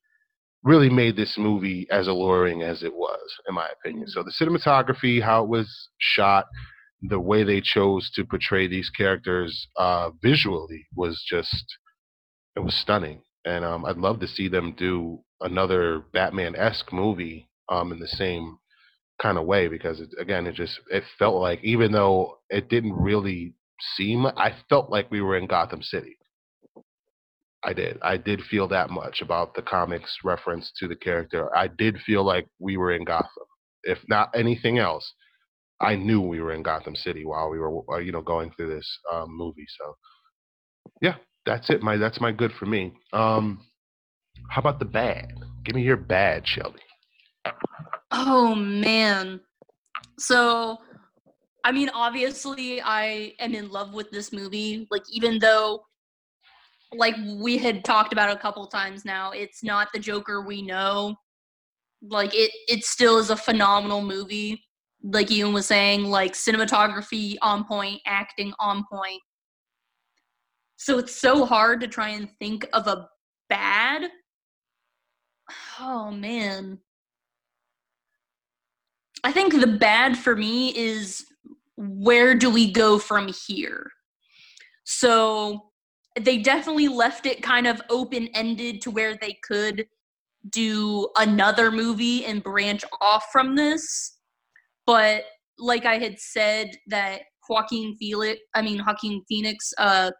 really 0.63 0.89
made 0.89 1.15
this 1.15 1.37
movie 1.37 1.87
as 1.89 2.07
alluring 2.07 2.61
as 2.61 2.83
it 2.83 2.93
was, 2.93 3.19
in 3.47 3.55
my 3.55 3.67
opinion. 3.69 4.07
So 4.07 4.21
the 4.21 4.31
cinematography, 4.39 5.21
how 5.21 5.43
it 5.43 5.49
was 5.49 5.89
shot, 5.97 6.45
the 7.01 7.19
way 7.19 7.43
they 7.43 7.61
chose 7.61 8.11
to 8.11 8.23
portray 8.25 8.67
these 8.67 8.89
characters 8.91 9.67
uh, 9.75 10.11
visually 10.21 10.85
was 10.95 11.23
just, 11.27 11.65
it 12.55 12.59
was 12.59 12.75
stunning. 12.75 13.23
And 13.45 13.65
um, 13.65 13.85
I'd 13.85 13.97
love 13.97 14.19
to 14.19 14.27
see 14.27 14.47
them 14.47 14.75
do 14.77 15.19
another 15.41 16.03
Batman 16.13 16.55
esque 16.55 16.93
movie 16.93 17.49
um, 17.69 17.91
in 17.91 17.99
the 17.99 18.07
same 18.07 18.57
kind 19.21 19.37
of 19.37 19.45
way 19.45 19.67
because 19.67 19.99
it, 19.99 20.09
again, 20.19 20.47
it 20.47 20.55
just 20.55 20.79
it 20.89 21.03
felt 21.17 21.35
like 21.35 21.63
even 21.63 21.91
though 21.91 22.39
it 22.49 22.69
didn't 22.69 22.93
really 22.93 23.53
seem, 23.95 24.25
I 24.25 24.53
felt 24.69 24.89
like 24.89 25.11
we 25.11 25.21
were 25.21 25.37
in 25.37 25.47
Gotham 25.47 25.81
City. 25.81 26.17
I 27.63 27.73
did. 27.73 27.97
I 28.01 28.17
did 28.17 28.41
feel 28.41 28.67
that 28.69 28.89
much 28.89 29.21
about 29.21 29.55
the 29.55 29.61
comics 29.61 30.17
reference 30.23 30.71
to 30.79 30.87
the 30.87 30.95
character. 30.95 31.55
I 31.55 31.67
did 31.67 31.97
feel 31.99 32.23
like 32.23 32.47
we 32.59 32.75
were 32.75 32.91
in 32.91 33.05
Gotham. 33.05 33.29
If 33.83 33.99
not 34.09 34.29
anything 34.35 34.79
else, 34.79 35.13
I 35.79 35.95
knew 35.95 36.21
we 36.21 36.41
were 36.41 36.53
in 36.53 36.63
Gotham 36.63 36.95
City 36.95 37.25
while 37.25 37.49
we 37.49 37.59
were, 37.59 37.81
uh, 37.93 37.99
you 37.99 38.11
know, 38.11 38.21
going 38.21 38.51
through 38.51 38.75
this 38.75 38.99
um, 39.11 39.27
movie. 39.29 39.65
So, 39.79 39.95
yeah, 41.01 41.15
that's 41.45 41.69
it. 41.69 41.81
My 41.81 41.97
that's 41.97 42.19
my 42.19 42.31
good 42.31 42.51
for 42.59 42.65
me. 42.65 42.93
Um, 43.13 43.65
how 44.49 44.59
about 44.59 44.79
the 44.79 44.85
bad? 44.85 45.33
Give 45.63 45.75
me 45.75 45.83
your 45.83 45.97
bad, 45.97 46.45
Shelby. 46.45 46.79
Oh 48.13 48.53
man. 48.53 49.41
So, 50.19 50.77
I 51.63 51.71
mean, 51.71 51.89
obviously, 51.89 52.79
I 52.81 53.33
am 53.39 53.55
in 53.55 53.69
love 53.71 53.93
with 53.93 54.11
this 54.11 54.31
movie. 54.31 54.87
Like, 54.91 55.03
even 55.11 55.39
though, 55.39 55.83
like 56.95 57.15
we 57.41 57.57
had 57.57 57.83
talked 57.83 58.13
about 58.13 58.35
a 58.35 58.39
couple 58.39 58.67
times 58.67 59.03
now, 59.03 59.31
it's 59.31 59.63
not 59.63 59.87
the 59.93 59.99
Joker 59.99 60.41
we 60.45 60.61
know. 60.61 61.15
Like, 62.03 62.35
it 62.35 62.51
it 62.67 62.83
still 62.85 63.17
is 63.17 63.31
a 63.31 63.35
phenomenal 63.35 64.03
movie. 64.03 64.63
Like 65.03 65.31
Ian 65.31 65.53
was 65.53 65.65
saying, 65.65 66.05
like 66.05 66.33
cinematography 66.33 67.35
on 67.41 67.65
point, 67.65 68.01
acting 68.05 68.53
on 68.59 68.85
point. 68.91 69.21
So 70.77 70.99
it's 70.99 71.15
so 71.15 71.45
hard 71.45 71.81
to 71.81 71.87
try 71.87 72.09
and 72.09 72.29
think 72.39 72.67
of 72.73 72.87
a 72.87 73.07
bad. 73.49 74.03
Oh 75.79 76.11
man. 76.11 76.79
I 79.23 79.31
think 79.31 79.59
the 79.59 79.67
bad 79.67 80.17
for 80.17 80.35
me 80.35 80.75
is 80.75 81.25
where 81.77 82.35
do 82.35 82.49
we 82.49 82.71
go 82.71 82.99
from 82.99 83.29
here? 83.47 83.89
So 84.83 85.69
they 86.19 86.37
definitely 86.39 86.87
left 86.89 87.25
it 87.25 87.41
kind 87.41 87.65
of 87.65 87.81
open 87.89 88.27
ended 88.33 88.81
to 88.81 88.91
where 88.91 89.15
they 89.15 89.37
could 89.43 89.85
do 90.49 91.07
another 91.17 91.71
movie 91.71 92.25
and 92.25 92.43
branch 92.43 92.83
off 93.01 93.25
from 93.31 93.55
this. 93.55 94.17
But 94.85 95.23
like 95.57 95.85
I 95.85 95.97
had 95.97 96.19
said, 96.19 96.71
that 96.87 97.21
Joaquin 97.47 97.95
Felix, 97.97 98.39
I 98.53 98.61
mean 98.61 98.81
Joaquin 98.85 99.23
Phoenix, 99.27 99.73
uh, 99.77 100.11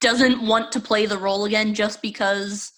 doesn't 0.00 0.42
want 0.42 0.72
to 0.72 0.80
play 0.80 1.06
the 1.06 1.18
role 1.18 1.44
again 1.44 1.74
just 1.74 2.02
because 2.02 2.70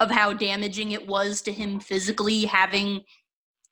of 0.00 0.10
how 0.10 0.32
damaging 0.32 0.92
it 0.92 1.06
was 1.06 1.40
to 1.42 1.52
him 1.52 1.80
physically 1.80 2.44
having 2.44 3.00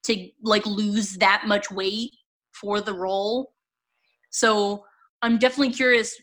to 0.05 0.29
like 0.43 0.67
lose 0.67 1.17
that 1.19 1.45
much 1.47 1.71
weight 1.71 2.12
for 2.53 2.81
the 2.81 2.93
role. 2.93 3.53
So 4.31 4.85
I'm 5.23 5.38
definitely 5.38 5.73
curious 5.73 6.15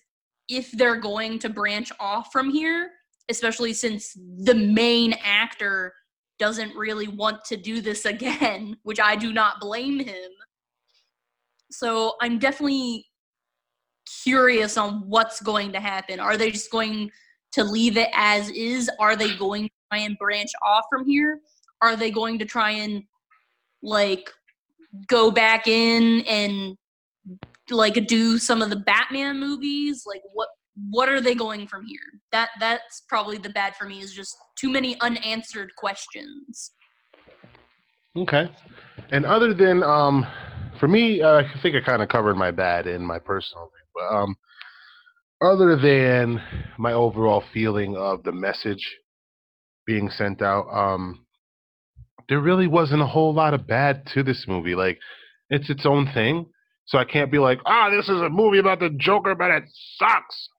if 0.48 0.72
they're 0.72 1.00
going 1.00 1.39
to 1.39 1.50
branch 1.50 1.92
off 2.00 2.32
from 2.32 2.50
here, 2.50 2.92
especially 3.30 3.74
since 3.74 4.18
the 4.39 4.56
main 4.56 5.13
actor 5.24 5.94
doesn't 6.39 6.76
really 6.76 7.08
want 7.08 7.44
to 7.46 7.58
do 7.58 7.82
this 7.82 8.06
again, 8.06 8.78
which 8.84 9.00
I 9.00 9.15
do 9.15 9.32
not 9.32 9.60
blame 9.60 10.00
him. 10.00 10.32
So 11.72 12.15
I'm 12.22 12.39
definitely 12.39 13.06
curious 14.24 14.76
on 14.78 15.08
what's 15.08 15.39
going 15.39 15.72
to 15.74 15.80
happen. 15.80 16.20
Are 16.20 16.36
they 16.36 16.50
just 16.50 16.72
going 16.72 17.12
to 17.52 17.63
leave 17.63 17.98
it 17.98 18.10
as 18.13 18.50
is? 18.50 18.89
Are 19.00 19.15
they 19.15 19.36
going 19.36 19.65
to 19.65 19.72
try 19.92 20.00
and 20.00 20.18
branch 20.18 20.52
off 20.65 20.86
from 20.89 21.06
here? 21.06 21.42
Are 21.82 21.96
they 21.96 22.10
going 22.10 22.39
to 22.39 22.46
try 22.46 22.72
and 22.72 23.04
like 23.82 24.30
go 25.08 25.32
back 25.32 25.68
in 25.68 26.22
and 26.28 26.78
like 27.70 28.08
do 28.08 28.38
some 28.38 28.62
of 28.62 28.70
the 28.70 28.76
Batman 28.76 29.39
movies? 29.39 30.04
Like 30.06 30.22
what 30.34 30.50
what 30.89 31.10
are 31.10 31.22
they 31.22 31.36
going 31.36 31.68
from 31.68 31.86
here? 31.86 32.00
That 32.32 32.50
that's 32.60 33.04
probably 33.08 33.38
the 33.38 33.50
bad 33.50 33.76
for 33.76 33.86
me 33.86 34.00
is 34.00 34.13
just 34.13 34.36
too 34.58 34.70
many 34.70 35.00
unanswered 35.02 35.76
questions. 35.76 36.72
Okay. 38.15 38.50
And 39.12 39.26
other 39.26 39.54
than 39.54 39.84
um, 39.84 40.26
for 40.80 40.88
me, 40.88 41.22
uh, 41.22 41.42
I 41.42 41.62
think 41.62 41.76
I 41.76 41.82
kind 41.82 42.02
of 42.02 42.10
covered 42.10 42.36
my 42.36 42.52
bad 42.52 42.88
in 42.88 43.06
my 43.06 43.20
personal. 43.20 43.72
But 43.94 44.15
um, 44.15 44.36
other 45.42 45.76
than 45.76 46.42
my 46.78 46.94
overall 46.94 47.44
feeling 47.54 47.96
of 47.96 48.24
the 48.24 48.32
message 48.32 48.98
being 49.86 50.10
sent 50.10 50.42
out, 50.42 50.68
um, 50.70 51.26
there 52.30 52.39
really 52.39 52.68
wasn't 52.68 53.02
a 53.02 53.08
whole 53.08 53.34
lot 53.34 53.54
of 53.54 53.68
bad 53.68 54.06
to 54.13 54.24
this 54.24 54.46
movie. 54.48 54.76
Like, 54.76 55.00
it's 55.50 55.70
its 55.70 55.86
own 55.86 56.10
thing. 56.13 56.46
So 56.86 56.98
I 56.98 57.06
can't 57.06 57.32
be 57.32 57.39
like, 57.39 57.60
ah, 57.65 57.89
this 57.89 58.08
is 58.08 58.22
a 58.22 58.30
movie 58.30 58.60
about 58.60 58.80
the 58.80 58.89
Joker, 58.89 59.36
but 59.36 59.52
it 59.52 59.63
sucks. 59.98 60.50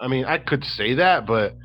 I 0.00 0.08
mean, 0.08 0.24
I 0.24 0.38
could 0.38 0.62
say 0.62 0.94
that, 0.94 1.26
but 1.26 1.56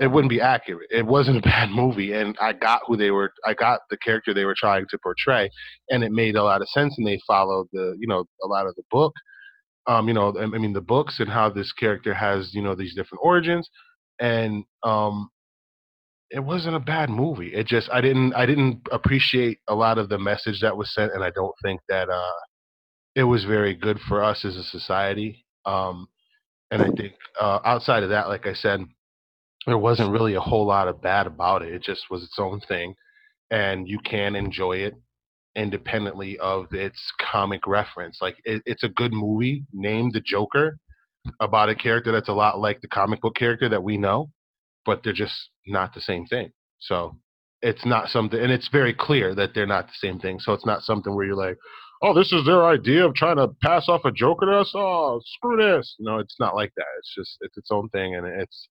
it 0.00 0.08
wouldn't 0.08 0.30
be 0.30 0.40
accurate. 0.40 0.88
It 0.90 1.06
wasn't 1.06 1.38
a 1.38 1.40
bad 1.48 1.70
movie, 1.70 2.12
and 2.12 2.36
I 2.40 2.52
got 2.52 2.82
who 2.86 2.96
they 2.96 3.10
were. 3.10 3.32
I 3.44 3.54
got 3.54 3.80
the 3.90 3.96
character 3.96 4.34
they 4.34 4.44
were 4.44 4.56
trying 4.56 4.86
to 4.90 4.98
portray, 4.98 5.50
and 5.90 6.02
it 6.02 6.12
made 6.12 6.36
a 6.36 6.42
lot 6.42 6.62
of 6.62 6.68
sense. 6.68 6.94
And 6.98 7.06
they 7.06 7.20
followed 7.26 7.68
the, 7.72 7.96
you 7.98 8.06
know, 8.06 8.24
a 8.42 8.46
lot 8.46 8.66
of 8.66 8.74
the 8.76 8.82
book. 8.90 9.12
Um, 9.86 10.08
you 10.08 10.14
know, 10.14 10.34
I 10.38 10.46
mean, 10.46 10.72
the 10.72 10.80
books 10.80 11.20
and 11.20 11.28
how 11.28 11.50
this 11.50 11.72
character 11.72 12.14
has, 12.14 12.54
you 12.54 12.62
know, 12.62 12.74
these 12.74 12.94
different 12.94 13.20
origins, 13.22 13.68
and 14.18 14.64
um, 14.82 15.28
it 16.34 16.44
wasn't 16.44 16.76
a 16.76 16.80
bad 16.80 17.10
movie. 17.10 17.54
It 17.54 17.66
just 17.68 17.90
I 17.92 18.00
didn't 18.02 18.34
I 18.34 18.46
didn't 18.46 18.82
appreciate 18.92 19.60
a 19.68 19.74
lot 19.74 19.98
of 19.98 20.08
the 20.10 20.18
message 20.18 20.60
that 20.62 20.76
was 20.76 20.94
sent, 20.94 21.12
and 21.14 21.24
I 21.24 21.30
don't 21.30 21.54
think 21.62 21.80
that 21.88 22.10
uh, 22.10 22.32
it 23.16 23.24
was 23.24 23.44
very 23.44 23.74
good 23.74 24.00
for 24.08 24.22
us 24.24 24.44
as 24.44 24.56
a 24.56 24.64
society. 24.64 25.46
Um, 25.66 26.08
and 26.70 26.82
I 26.82 26.88
think 26.96 27.14
uh, 27.40 27.60
outside 27.64 28.04
of 28.04 28.10
that, 28.10 28.28
like 28.28 28.46
I 28.46 28.54
said, 28.54 28.80
there 29.66 29.78
wasn't 29.78 30.12
really 30.12 30.34
a 30.34 30.40
whole 30.40 30.66
lot 30.66 30.88
of 30.88 31.02
bad 31.02 31.26
about 31.26 31.62
it. 31.62 31.74
It 31.74 31.82
just 31.82 32.10
was 32.10 32.24
its 32.24 32.38
own 32.38 32.60
thing. 32.68 32.94
and 33.50 33.88
you 33.88 34.00
can 34.00 34.36
enjoy 34.36 34.78
it 34.78 34.94
independently 35.56 36.38
of 36.40 36.66
its 36.74 37.00
comic 37.20 37.66
reference. 37.66 38.18
Like 38.22 38.36
it, 38.44 38.62
it's 38.66 38.84
a 38.84 38.90
good 38.90 39.12
movie 39.14 39.64
named 39.72 40.14
The 40.14 40.20
Joker 40.20 40.78
about 41.40 41.70
a 41.70 41.76
character 41.76 42.12
that's 42.12 42.28
a 42.30 42.34
lot 42.34 42.60
like 42.60 42.82
the 42.82 42.88
comic 42.88 43.22
book 43.22 43.36
character 43.36 43.68
that 43.70 43.84
we 43.84 43.98
know, 43.98 44.30
but 44.86 45.02
they're 45.02 45.12
just 45.12 45.50
not 45.66 45.94
the 45.94 46.00
same 46.00 46.26
thing. 46.26 46.50
So 46.80 47.16
it's 47.62 47.84
not 47.86 48.08
something, 48.08 48.38
and 48.38 48.52
it's 48.52 48.68
very 48.68 48.94
clear 48.94 49.34
that 49.34 49.54
they're 49.54 49.66
not 49.66 49.86
the 49.86 50.06
same 50.06 50.18
thing. 50.18 50.38
So 50.38 50.52
it's 50.52 50.66
not 50.66 50.82
something 50.82 51.14
where 51.14 51.26
you're 51.26 51.36
like, 51.36 51.58
oh, 52.02 52.12
this 52.12 52.32
is 52.32 52.44
their 52.44 52.64
idea 52.66 53.04
of 53.06 53.14
trying 53.14 53.36
to 53.36 53.48
pass 53.62 53.88
off 53.88 54.04
a 54.04 54.12
Joker 54.12 54.46
to 54.46 54.58
us. 54.58 54.72
Oh, 54.74 55.20
screw 55.24 55.56
this. 55.56 55.96
No, 55.98 56.18
it's 56.18 56.36
not 56.38 56.54
like 56.54 56.72
that. 56.76 56.86
It's 56.98 57.14
just 57.16 57.38
it's 57.40 57.56
its 57.56 57.70
own 57.70 57.88
thing, 57.88 58.14
and 58.16 58.26
it's 58.26 58.68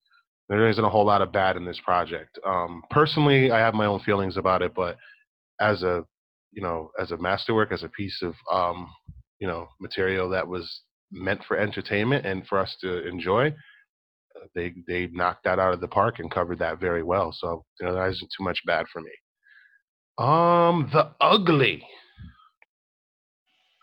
there 0.49 0.69
isn't 0.69 0.83
a 0.83 0.89
whole 0.89 1.05
lot 1.05 1.21
of 1.21 1.31
bad 1.31 1.57
in 1.57 1.65
this 1.65 1.79
project. 1.83 2.37
Um, 2.45 2.83
personally, 2.91 3.51
I 3.51 3.59
have 3.59 3.73
my 3.73 3.85
own 3.85 4.01
feelings 4.01 4.37
about 4.37 4.61
it, 4.61 4.73
but 4.75 4.97
as 5.59 5.83
a 5.83 6.03
you 6.51 6.61
know, 6.61 6.91
as 6.99 7.11
a 7.11 7.17
masterwork, 7.17 7.71
as 7.71 7.83
a 7.83 7.89
piece 7.89 8.21
of 8.21 8.35
um, 8.51 8.87
you 9.39 9.47
know 9.47 9.67
material 9.81 10.29
that 10.29 10.47
was 10.47 10.81
meant 11.11 11.41
for 11.47 11.57
entertainment 11.57 12.25
and 12.25 12.45
for 12.47 12.59
us 12.59 12.75
to 12.81 13.07
enjoy, 13.07 13.53
they 14.55 14.73
they 14.87 15.07
knocked 15.07 15.43
that 15.45 15.59
out 15.59 15.73
of 15.73 15.81
the 15.81 15.87
park 15.87 16.19
and 16.19 16.29
covered 16.29 16.59
that 16.59 16.79
very 16.79 17.03
well. 17.03 17.31
So 17.31 17.65
you 17.79 17.87
know, 17.87 17.93
that 17.95 18.09
isn't 18.09 18.31
too 18.37 18.43
much 18.43 18.59
bad 18.65 18.85
for 18.91 19.01
me. 19.01 19.11
Um, 20.17 20.89
the 20.91 21.11
ugly. 21.21 21.85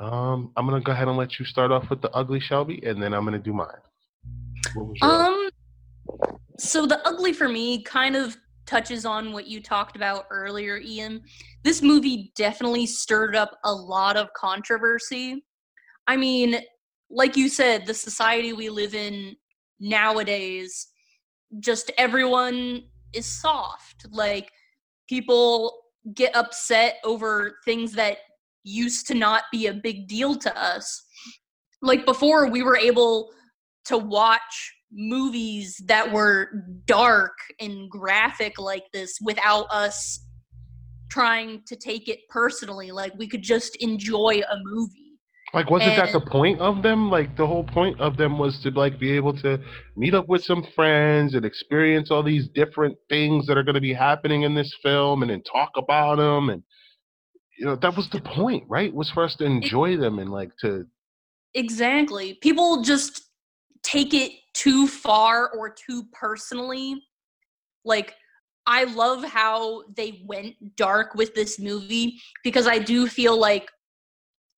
Um, 0.01 0.53
I'm 0.57 0.67
gonna 0.67 0.81
go 0.81 0.93
ahead 0.93 1.09
and 1.09 1.17
let 1.17 1.39
you 1.39 1.45
start 1.45 1.71
off 1.71 1.91
with 1.91 2.01
the 2.01 2.11
ugly 2.13 2.41
Shelby, 2.41 2.83
and 2.85 3.03
then 3.03 3.13
I'm 3.13 3.25
gonna 3.25 3.39
do 3.39 3.53
mine. 3.53 3.69
Um, 5.03 5.51
so 6.59 6.87
the 6.87 7.07
ugly 7.07 7.33
for 7.33 7.49
me 7.49 7.83
kind 7.83 8.17
of 8.17 8.37
touches 8.67 9.05
on 9.05 9.33
what 9.33 9.47
you 9.47 9.61
talked 9.61 9.97
about 9.97 10.27
earlier, 10.31 10.79
Ian. 10.79 11.23
This 11.65 11.83
movie 11.83 12.33
definitely 12.37 12.87
stirred 12.87 13.35
up 13.35 13.59
a 13.65 13.73
lot 13.73 14.17
of 14.17 14.33
controversy. 14.35 15.45
I 16.07 16.17
mean, 16.17 16.61
like 17.11 17.37
you 17.37 17.49
said, 17.49 17.87
the 17.87 17.95
society 17.95 18.53
we 18.53 18.71
live 18.71 18.95
in 18.95 19.37
nowadays, 19.81 20.89
just 21.59 21.91
everyone 21.99 22.85
is 23.13 23.27
soft. 23.27 24.07
Like, 24.11 24.51
people 25.09 25.81
get 26.15 26.35
upset 26.37 26.99
over 27.05 27.57
things 27.65 27.93
that 27.93 28.19
used 28.63 29.07
to 29.09 29.15
not 29.15 29.45
be 29.51 29.67
a 29.67 29.75
big 29.75 30.07
deal 30.07 30.37
to 30.37 30.57
us. 30.57 31.03
Like 31.83 32.05
before, 32.07 32.49
we 32.49 32.63
were 32.63 32.77
able 32.77 33.31
to 33.87 33.99
watch 33.99 34.75
movies 34.93 35.81
that 35.87 36.11
were 36.11 36.65
dark 36.87 37.33
and 37.61 37.89
graphic 37.91 38.59
like 38.59 38.85
this 38.93 39.19
without 39.23 39.67
us 39.71 40.27
trying 41.11 41.63
to 41.67 41.77
take 41.77 42.09
it 42.09 42.21
personally. 42.29 42.91
Like 42.91 43.13
we 43.17 43.27
could 43.29 43.43
just 43.43 43.77
enjoy 43.77 44.43
a 44.51 44.57
movie. 44.63 45.00
Like, 45.53 45.71
wasn't 45.71 45.93
and, 45.93 46.03
that 46.03 46.13
the 46.13 46.21
point 46.21 46.61
of 46.61 46.83
them? 46.83 47.11
Like, 47.11 47.37
the 47.37 47.47
whole 47.47 47.65
point 47.65 48.01
of 48.01 48.17
them 48.17 48.39
was 48.39 48.61
to 48.61 48.71
like 48.71 48.99
be 49.01 49.11
able 49.13 49.37
to 49.39 49.59
meet 49.97 50.15
up 50.15 50.29
with 50.29 50.45
some 50.45 50.65
friends 50.75 51.35
and 51.35 51.45
experience 51.45 52.11
all 52.11 52.23
these 52.23 52.49
different 52.49 52.97
things 53.09 53.47
that 53.47 53.59
are 53.59 53.65
going 53.65 53.75
to 53.75 53.81
be 53.81 53.93
happening 53.93 54.43
in 54.43 54.55
this 54.55 54.75
film, 54.83 55.23
and 55.23 55.31
then 55.31 55.43
talk 55.43 55.71
about 55.77 56.17
them 56.17 56.51
and 56.51 56.63
you 57.59 57.67
know 57.67 57.77
that 57.77 57.95
was 57.95 58.09
the 58.11 58.21
point 58.21 58.65
right? 58.69 58.93
Was 58.95 59.11
for 59.11 59.25
us 59.25 59.37
to 59.37 59.45
enjoy 59.45 59.97
them 59.97 60.19
and 60.19 60.31
like 60.31 60.51
to 60.63 60.87
exactly. 61.55 62.39
People 62.41 62.83
just 62.83 63.23
take 63.83 64.15
it 64.15 64.33
too 64.55 64.87
far 64.87 65.51
or 65.51 65.69
too 65.69 66.05
personally. 66.13 67.03
Like 67.85 68.15
i 68.67 68.85
love 68.85 69.25
how 69.25 69.83
they 69.97 70.23
went 70.27 70.55
dark 70.77 71.15
with 71.15 71.35
this 71.35 71.59
movie 71.59 72.21
because 72.45 72.67
i 72.67 72.79
do 72.79 73.07
feel 73.07 73.39
like 73.39 73.71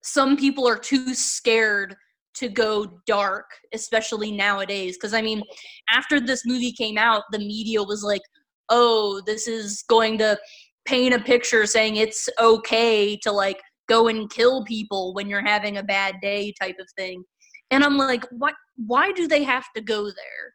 some 0.02 0.36
people 0.36 0.66
are 0.68 0.78
too 0.78 1.14
scared 1.14 1.96
to 2.34 2.48
go 2.48 2.98
dark 3.06 3.46
especially 3.72 4.32
nowadays. 4.32 4.96
Because 4.96 5.14
i 5.14 5.22
mean 5.22 5.42
after 5.90 6.20
this 6.20 6.44
movie 6.46 6.72
came 6.72 6.98
out 6.98 7.24
the 7.30 7.38
media 7.38 7.82
was 7.82 8.02
like 8.02 8.22
oh 8.68 9.22
this 9.26 9.46
is 9.48 9.82
going 9.88 10.18
to 10.18 10.38
paint 10.84 11.14
a 11.14 11.20
picture 11.20 11.66
saying 11.66 11.96
it's 11.96 12.28
okay 12.40 13.16
to 13.16 13.30
like 13.30 13.60
go 13.88 14.08
and 14.08 14.30
kill 14.30 14.64
people 14.64 15.14
when 15.14 15.28
you're 15.28 15.44
having 15.44 15.76
a 15.76 15.82
bad 15.82 16.16
day 16.20 16.52
type 16.60 16.76
of 16.80 16.88
thing. 16.96 17.24
And 17.70 17.84
i'm 17.84 17.96
like 17.96 18.24
what 18.30 18.54
why 18.86 19.12
do 19.12 19.28
they 19.28 19.44
have 19.44 19.66
to 19.76 19.82
go 19.82 20.04
there? 20.04 20.54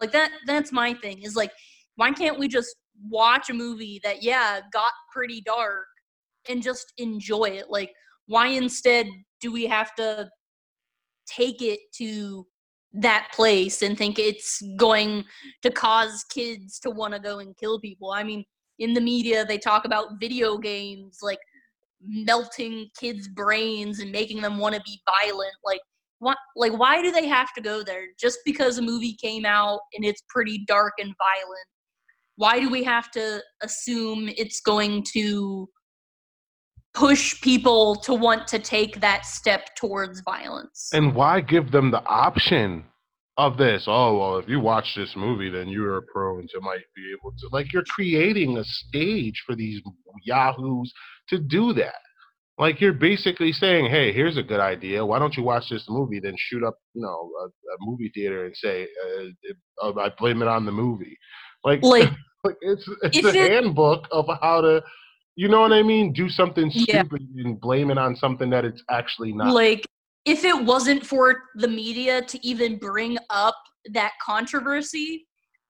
Like 0.00 0.12
that 0.12 0.30
that's 0.46 0.72
my 0.72 0.94
thing 0.94 1.22
is 1.22 1.36
like 1.36 1.52
why 1.96 2.12
can't 2.12 2.38
we 2.38 2.48
just 2.48 2.74
watch 3.08 3.50
a 3.50 3.54
movie 3.54 4.00
that 4.02 4.22
yeah 4.22 4.60
got 4.72 4.92
pretty 5.12 5.40
dark 5.42 5.86
and 6.48 6.62
just 6.62 6.92
enjoy 6.96 7.44
it? 7.44 7.66
Like 7.68 7.92
why 8.28 8.46
instead 8.46 9.08
do 9.40 9.52
we 9.52 9.66
have 9.66 9.94
to 9.96 10.28
take 11.26 11.60
it 11.60 11.80
to 11.94 12.46
that 12.92 13.28
place 13.34 13.82
and 13.82 13.98
think 13.98 14.18
it's 14.18 14.62
going 14.78 15.24
to 15.62 15.70
cause 15.70 16.24
kids 16.30 16.78
to 16.80 16.90
want 16.90 17.12
to 17.12 17.20
go 17.20 17.40
and 17.40 17.56
kill 17.56 17.78
people 17.80 18.12
i 18.12 18.22
mean 18.22 18.44
in 18.78 18.94
the 18.94 19.00
media 19.00 19.44
they 19.44 19.58
talk 19.58 19.84
about 19.84 20.20
video 20.20 20.56
games 20.56 21.18
like 21.22 21.38
melting 22.02 22.88
kids' 22.98 23.28
brains 23.28 24.00
and 24.00 24.12
making 24.12 24.40
them 24.40 24.58
want 24.58 24.74
to 24.74 24.80
be 24.82 25.00
violent. 25.06 25.52
Like 25.64 25.80
what 26.18 26.38
like 26.56 26.72
why 26.72 27.02
do 27.02 27.10
they 27.12 27.26
have 27.26 27.52
to 27.54 27.60
go 27.60 27.82
there? 27.82 28.06
Just 28.18 28.38
because 28.44 28.78
a 28.78 28.82
movie 28.82 29.14
came 29.14 29.44
out 29.44 29.80
and 29.94 30.04
it's 30.04 30.22
pretty 30.28 30.64
dark 30.66 30.94
and 30.98 31.14
violent. 31.18 31.66
Why 32.36 32.60
do 32.60 32.70
we 32.70 32.84
have 32.84 33.10
to 33.12 33.42
assume 33.62 34.28
it's 34.36 34.60
going 34.60 35.04
to 35.14 35.68
push 36.98 37.40
people 37.40 37.94
to 37.94 38.12
want 38.14 38.48
to 38.48 38.58
take 38.58 39.00
that 39.00 39.24
step 39.24 39.74
towards 39.76 40.20
violence? 40.20 40.90
And 40.92 41.14
why 41.14 41.40
give 41.40 41.70
them 41.70 41.90
the 41.90 42.04
option 42.04 42.84
of 43.38 43.56
this. 43.56 43.84
Oh 43.86 44.18
well, 44.18 44.38
if 44.38 44.48
you 44.48 44.58
watch 44.58 44.94
this 44.96 45.14
movie, 45.16 45.48
then 45.48 45.68
you 45.68 45.84
are 45.86 46.02
prone 46.12 46.46
to 46.48 46.60
might 46.60 46.84
be 46.94 47.12
able 47.12 47.30
to 47.38 47.48
like 47.52 47.72
you're 47.72 47.84
creating 47.88 48.58
a 48.58 48.64
stage 48.64 49.42
for 49.46 49.54
these 49.54 49.80
yahoos 50.24 50.92
to 51.28 51.38
do 51.38 51.72
that. 51.74 51.94
Like 52.58 52.80
you're 52.80 52.92
basically 52.92 53.52
saying, 53.52 53.88
hey, 53.88 54.12
here's 54.12 54.36
a 54.36 54.42
good 54.42 54.58
idea. 54.58 55.06
Why 55.06 55.20
don't 55.20 55.36
you 55.36 55.44
watch 55.44 55.70
this 55.70 55.86
movie? 55.88 56.18
Then 56.18 56.34
shoot 56.36 56.64
up, 56.64 56.76
you 56.92 57.02
know, 57.02 57.30
a, 57.40 57.46
a 57.46 57.76
movie 57.80 58.10
theater 58.12 58.46
and 58.46 58.56
say, 58.56 58.88
uh, 59.80 59.86
uh, 59.86 59.92
I 60.00 60.10
blame 60.18 60.42
it 60.42 60.48
on 60.48 60.66
the 60.66 60.72
movie. 60.72 61.16
Like, 61.62 61.80
like, 61.84 62.10
like 62.44 62.56
it's 62.60 62.88
it's 63.02 63.24
a 63.24 63.32
handbook 63.32 64.08
of 64.10 64.26
how 64.42 64.60
to. 64.62 64.82
You 65.38 65.46
know 65.46 65.60
what 65.60 65.72
I 65.72 65.84
mean? 65.84 66.12
Do 66.12 66.28
something 66.28 66.68
stupid 66.68 67.28
yeah. 67.32 67.44
and 67.44 67.60
blame 67.60 67.92
it 67.92 67.96
on 67.96 68.16
something 68.16 68.50
that 68.50 68.64
it's 68.64 68.82
actually 68.90 69.32
not. 69.32 69.54
Like 69.54 69.86
if 70.24 70.42
it 70.42 70.64
wasn't 70.64 71.06
for 71.06 71.44
the 71.54 71.68
media 71.68 72.22
to 72.22 72.44
even 72.44 72.76
bring 72.76 73.18
up 73.30 73.54
that 73.92 74.14
controversy, 74.20 75.28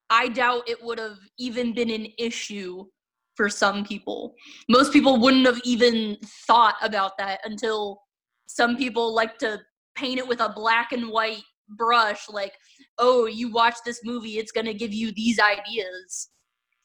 I 0.09 0.28
doubt 0.28 0.66
it 0.66 0.83
would 0.83 0.98
have 0.98 1.18
even 1.38 1.74
been 1.74 1.90
an 1.90 2.07
issue 2.16 2.87
for 3.35 3.50
some 3.50 3.85
people. 3.85 4.35
Most 4.70 4.90
people 4.90 5.20
wouldn't 5.20 5.44
have 5.44 5.61
even 5.64 6.16
thought 6.46 6.76
about 6.81 7.18
that 7.18 7.40
until 7.44 8.00
some 8.46 8.74
people 8.74 9.14
like 9.14 9.37
to 9.40 9.61
paint 9.94 10.18
it 10.18 10.26
with 10.26 10.40
a 10.40 10.49
black 10.49 10.92
and 10.92 11.11
white 11.11 11.42
brush 11.76 12.26
like, 12.30 12.55
"Oh, 12.97 13.26
you 13.26 13.53
watch 13.53 13.76
this 13.84 14.01
movie, 14.03 14.38
it's 14.38 14.51
going 14.51 14.64
to 14.64 14.72
give 14.72 14.95
you 14.95 15.12
these 15.12 15.38
ideas." 15.38 16.30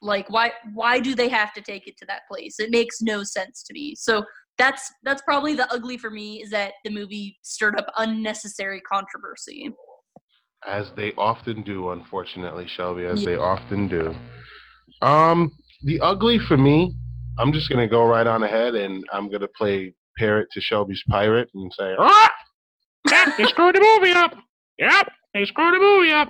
Like 0.04 0.30
why 0.30 0.52
why 0.74 1.00
do 1.00 1.16
they 1.16 1.30
have 1.30 1.54
to 1.54 1.62
take 1.62 1.88
it 1.88 1.98
to 1.98 2.06
that 2.08 2.22
place? 2.30 2.60
It 2.60 2.72
makes 2.72 3.02
no 3.02 3.24
sense 3.24 3.64
to 3.64 3.74
me. 3.74 3.96
So 3.96 4.24
that's 4.58 4.92
that's 5.04 5.22
probably 5.24 5.56
the 5.56 5.72
ugly 5.74 5.98
for 5.98 6.10
me 6.10 6.42
is 6.44 6.50
that 6.52 6.74
the 6.84 6.92
movie 6.92 7.38
stirred 7.42 7.80
up 7.80 7.88
unnecessary 7.98 8.82
controversy. 8.82 9.72
As 10.68 10.92
they 10.96 11.14
often 11.18 11.64
do, 11.64 11.92
unfortunately, 11.92 12.68
Shelby, 12.68 13.06
as 13.06 13.22
yeah. 13.22 13.32
they 13.32 13.36
often 13.36 13.88
do. 13.88 14.16
Um, 15.02 15.52
the 15.84 16.00
ugly 16.00 16.40
for 16.40 16.58
me, 16.58 16.96
I'm 17.40 17.52
just 17.52 17.70
gonna 17.70 17.88
go 17.88 18.06
right 18.06 18.28
on 18.28 18.44
ahead 18.44 18.76
and 18.76 19.04
I'm 19.12 19.32
gonna 19.32 19.50
play 19.58 19.94
parrot 20.18 20.48
to 20.52 20.62
Shelby's 20.62 21.04
pirate 21.10 21.50
and 21.54 21.72
say, 21.74 21.96
ah, 21.98 22.32
they 23.38 23.46
screwed 23.46 23.76
the 23.76 23.98
movie 24.00 24.14
up. 24.14 24.36
Yep, 24.80 25.12
they 25.34 25.46
screwed 25.46 25.76
the 25.76 25.80
movie 25.80 26.12
up. 26.12 26.30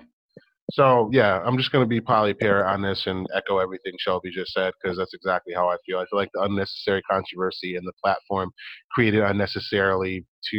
So 0.74 1.08
yeah, 1.14 1.40
I'm 1.46 1.56
just 1.56 1.72
to 1.84 1.88
be 1.88 2.02
Polly 2.02 2.34
Parrot 2.34 2.66
on 2.66 2.82
this 2.82 3.04
and 3.06 3.28
echo 3.36 3.60
everything 3.60 3.94
Shelby 4.00 4.32
just 4.34 4.54
said 4.54 4.74
because 4.82 4.98
that's 4.98 5.14
exactly 5.14 5.54
how 5.54 5.70
I 5.70 5.78
feel. 5.86 6.00
I 6.00 6.06
feel 6.10 6.18
like 6.18 6.32
the 6.34 6.42
unnecessary 6.42 7.04
controversy 7.04 7.76
and 7.76 7.86
the 7.88 7.94
platform 8.04 8.50
created 8.92 9.22
unnecessarily 9.22 10.26
to 10.50 10.58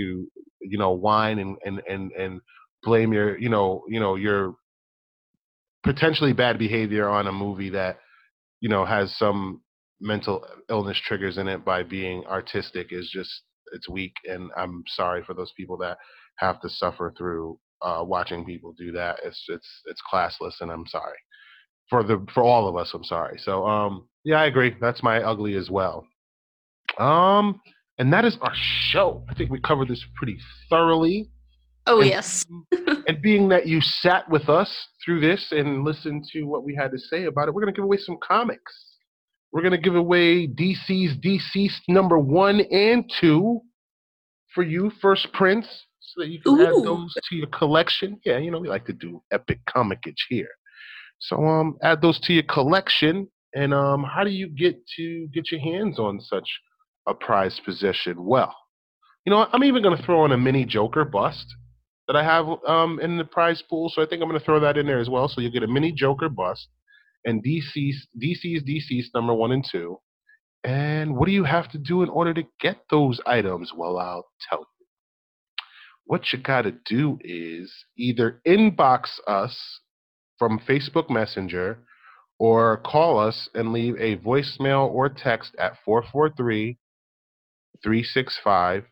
you 0.60 0.78
know 0.78 0.92
whine 0.92 1.40
and 1.40 1.56
and 1.64 1.82
and 1.88 2.12
and 2.12 2.40
blame 2.84 3.12
your 3.12 3.36
you 3.40 3.48
know 3.48 3.82
you 3.88 3.98
know 3.98 4.14
your 4.14 4.54
potentially 5.82 6.32
bad 6.32 6.60
behavior 6.60 7.08
on 7.08 7.26
a 7.26 7.32
movie 7.32 7.70
that 7.70 7.98
you 8.60 8.68
know 8.68 8.84
has 8.84 9.16
some 9.18 9.62
mental 10.00 10.46
illness 10.70 11.00
triggers 11.04 11.38
in 11.38 11.48
it 11.48 11.64
by 11.64 11.82
being 11.82 12.24
artistic 12.26 12.88
is 12.92 13.10
just 13.12 13.42
it's 13.72 13.88
weak 13.88 14.14
and 14.26 14.52
I'm 14.56 14.84
sorry 14.86 15.24
for 15.24 15.34
those 15.34 15.52
people 15.56 15.76
that 15.78 15.98
have 16.36 16.60
to 16.60 16.68
suffer 16.68 17.12
through 17.18 17.58
uh, 17.84 18.02
watching 18.02 18.44
people 18.44 18.72
do 18.72 18.90
that. 18.92 19.18
It's 19.24 19.44
it's 19.48 19.68
it's 19.86 20.00
classless, 20.12 20.60
and 20.60 20.70
I'm 20.70 20.86
sorry 20.86 21.18
for 21.88 22.02
the 22.02 22.24
for 22.32 22.42
all 22.42 22.68
of 22.68 22.76
us. 22.76 22.90
I'm 22.94 23.04
sorry. 23.04 23.38
So 23.38 23.66
um, 23.66 24.08
Yeah, 24.24 24.40
I 24.40 24.46
agree. 24.46 24.74
That's 24.80 25.02
my 25.02 25.22
ugly 25.22 25.54
as 25.56 25.70
well. 25.70 26.06
Um, 26.98 27.60
and 27.98 28.12
that 28.12 28.24
is 28.24 28.36
our 28.40 28.54
show. 28.54 29.24
I 29.28 29.34
think 29.34 29.50
we 29.50 29.60
covered 29.60 29.88
this 29.88 30.04
pretty 30.16 30.38
thoroughly. 30.70 31.30
Oh 31.86 32.00
and, 32.00 32.08
yes. 32.08 32.44
and 32.72 33.20
being 33.22 33.48
that 33.50 33.66
you 33.66 33.80
sat 33.80 34.28
with 34.30 34.48
us 34.48 34.70
through 35.04 35.20
this 35.20 35.48
and 35.50 35.84
listened 35.84 36.24
to 36.32 36.44
what 36.44 36.64
we 36.64 36.74
had 36.74 36.90
to 36.92 36.98
say 36.98 37.24
about 37.24 37.48
it, 37.48 37.54
we're 37.54 37.62
gonna 37.62 37.72
give 37.72 37.84
away 37.84 37.98
some 37.98 38.16
comics. 38.26 38.72
We're 39.52 39.62
gonna 39.62 39.78
give 39.78 39.94
away 39.94 40.48
DC's 40.48 41.16
DCeased 41.18 41.82
number 41.88 42.18
one 42.18 42.60
and 42.60 43.10
two 43.20 43.60
for 44.54 44.62
you, 44.62 44.90
First 45.02 45.32
Prints, 45.32 45.68
so 46.14 46.22
that 46.22 46.28
you 46.28 46.40
can 46.40 46.58
Ooh. 46.58 46.66
add 46.66 46.84
those 46.84 47.14
to 47.28 47.36
your 47.36 47.48
collection. 47.48 48.20
Yeah, 48.24 48.38
you 48.38 48.50
know 48.50 48.58
we 48.58 48.68
like 48.68 48.86
to 48.86 48.92
do 48.92 49.22
epic 49.32 49.60
comicage 49.68 50.22
here. 50.28 50.48
So 51.18 51.44
um, 51.44 51.76
add 51.82 52.02
those 52.02 52.20
to 52.20 52.32
your 52.32 52.42
collection. 52.44 53.28
And 53.54 53.72
um, 53.72 54.04
how 54.04 54.24
do 54.24 54.30
you 54.30 54.48
get 54.48 54.76
to 54.96 55.28
get 55.28 55.50
your 55.52 55.60
hands 55.60 55.98
on 55.98 56.20
such 56.20 56.48
a 57.06 57.14
prized 57.14 57.62
possession? 57.64 58.24
Well, 58.24 58.54
you 59.24 59.30
know, 59.30 59.46
I'm 59.52 59.64
even 59.64 59.82
going 59.82 59.96
to 59.96 60.02
throw 60.02 60.24
in 60.24 60.32
a 60.32 60.36
mini 60.36 60.64
Joker 60.64 61.04
bust 61.04 61.46
that 62.08 62.16
I 62.16 62.24
have 62.24 62.46
um, 62.66 63.00
in 63.00 63.16
the 63.16 63.24
prize 63.24 63.62
pool. 63.62 63.90
So 63.94 64.02
I 64.02 64.06
think 64.06 64.22
I'm 64.22 64.28
going 64.28 64.40
to 64.40 64.44
throw 64.44 64.60
that 64.60 64.76
in 64.76 64.86
there 64.86 64.98
as 64.98 65.08
well. 65.08 65.28
So 65.28 65.40
you'll 65.40 65.52
get 65.52 65.62
a 65.62 65.68
mini 65.68 65.92
Joker 65.92 66.28
bust 66.28 66.68
and 67.24 67.42
DC's 67.44 68.06
DC's 68.22 68.62
DC's 68.64 69.10
number 69.14 69.32
one 69.32 69.52
and 69.52 69.64
two. 69.70 69.98
And 70.64 71.16
what 71.16 71.26
do 71.26 71.32
you 71.32 71.44
have 71.44 71.70
to 71.72 71.78
do 71.78 72.02
in 72.02 72.08
order 72.08 72.34
to 72.34 72.42
get 72.60 72.78
those 72.90 73.20
items? 73.26 73.72
Well, 73.76 73.98
I'll 73.98 74.26
tell 74.48 74.60
you. 74.60 74.66
What 76.06 76.32
you 76.32 76.38
got 76.38 76.62
to 76.62 76.72
do 76.72 77.18
is 77.22 77.72
either 77.96 78.40
inbox 78.46 79.18
us 79.26 79.80
from 80.38 80.58
Facebook 80.58 81.08
Messenger 81.08 81.78
or 82.38 82.78
call 82.78 83.18
us 83.18 83.48
and 83.54 83.72
leave 83.72 83.96
a 83.98 84.16
voicemail 84.16 84.88
or 84.88 85.08
text 85.08 85.54
at 85.58 85.78
443 85.84 86.78
365 87.82 88.84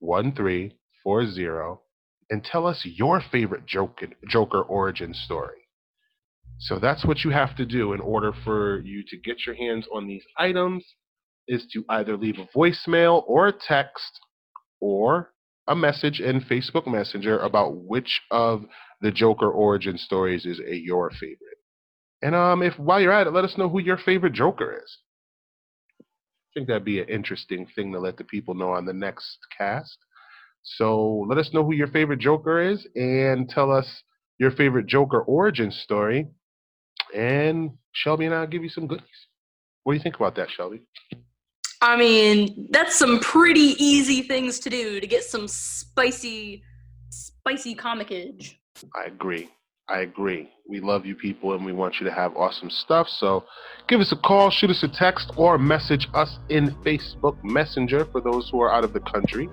1340 0.00 1.80
and 2.30 2.44
tell 2.44 2.66
us 2.66 2.82
your 2.84 3.20
favorite 3.20 3.64
Joker, 3.66 4.62
origin 4.62 5.14
story. 5.14 5.68
So 6.58 6.78
that's 6.78 7.04
what 7.04 7.24
you 7.24 7.30
have 7.30 7.56
to 7.56 7.64
do 7.64 7.92
in 7.92 8.00
order 8.00 8.32
for 8.44 8.80
you 8.80 9.04
to 9.08 9.16
get 9.16 9.46
your 9.46 9.54
hands 9.54 9.86
on 9.92 10.06
these 10.06 10.24
items 10.36 10.84
is 11.46 11.66
to 11.72 11.84
either 11.88 12.16
leave 12.16 12.38
a 12.38 12.48
voicemail 12.56 13.22
or 13.26 13.48
a 13.48 13.52
text 13.52 14.20
or 14.80 15.32
a 15.68 15.76
message 15.76 16.20
in 16.20 16.40
Facebook 16.40 16.86
Messenger 16.86 17.38
about 17.40 17.76
which 17.76 18.22
of 18.30 18.64
the 19.00 19.12
Joker 19.12 19.50
origin 19.50 19.98
stories 19.98 20.46
is 20.46 20.60
a 20.60 20.74
your 20.74 21.10
favorite. 21.10 21.58
And 22.22 22.34
um, 22.34 22.62
if 22.62 22.78
while 22.78 23.00
you're 23.00 23.12
at 23.12 23.26
it, 23.26 23.32
let 23.32 23.44
us 23.44 23.56
know 23.56 23.68
who 23.68 23.78
your 23.78 23.98
favorite 23.98 24.32
Joker 24.32 24.80
is. 24.82 24.98
I 26.00 26.04
think 26.54 26.68
that'd 26.68 26.84
be 26.84 27.00
an 27.00 27.08
interesting 27.08 27.66
thing 27.76 27.92
to 27.92 28.00
let 28.00 28.16
the 28.16 28.24
people 28.24 28.54
know 28.54 28.72
on 28.72 28.86
the 28.86 28.92
next 28.92 29.38
cast. 29.56 29.98
So 30.62 31.24
let 31.28 31.38
us 31.38 31.50
know 31.52 31.64
who 31.64 31.74
your 31.74 31.88
favorite 31.88 32.18
Joker 32.18 32.60
is 32.60 32.86
and 32.94 33.48
tell 33.48 33.70
us 33.70 34.02
your 34.38 34.50
favorite 34.50 34.86
Joker 34.86 35.20
origin 35.20 35.70
story. 35.70 36.28
And 37.14 37.70
Shelby 37.92 38.26
and 38.26 38.34
I'll 38.34 38.46
give 38.46 38.62
you 38.62 38.68
some 38.68 38.86
goodies. 38.86 39.06
What 39.84 39.92
do 39.92 39.96
you 39.98 40.02
think 40.02 40.16
about 40.16 40.36
that, 40.36 40.50
Shelby? 40.50 40.82
I 41.80 41.96
mean, 41.96 42.68
that's 42.70 42.98
some 42.98 43.20
pretty 43.20 43.76
easy 43.82 44.22
things 44.22 44.58
to 44.60 44.70
do 44.70 45.00
to 45.00 45.06
get 45.06 45.22
some 45.22 45.46
spicy, 45.46 46.62
spicy 47.10 47.74
comicage. 47.74 48.54
I 48.94 49.04
agree. 49.04 49.48
I 49.88 50.00
agree. 50.00 50.50
We 50.68 50.80
love 50.80 51.06
you 51.06 51.14
people 51.14 51.54
and 51.54 51.64
we 51.64 51.72
want 51.72 51.98
you 51.98 52.04
to 52.06 52.12
have 52.12 52.36
awesome 52.36 52.68
stuff. 52.68 53.08
So 53.08 53.44
give 53.86 54.00
us 54.00 54.12
a 54.12 54.16
call, 54.16 54.50
shoot 54.50 54.70
us 54.70 54.82
a 54.82 54.88
text, 54.88 55.30
or 55.36 55.56
message 55.56 56.08
us 56.14 56.38
in 56.50 56.70
Facebook 56.84 57.42
Messenger 57.42 58.04
for 58.06 58.20
those 58.20 58.50
who 58.50 58.60
are 58.60 58.72
out 58.72 58.84
of 58.84 58.92
the 58.92 59.00
country. 59.00 59.48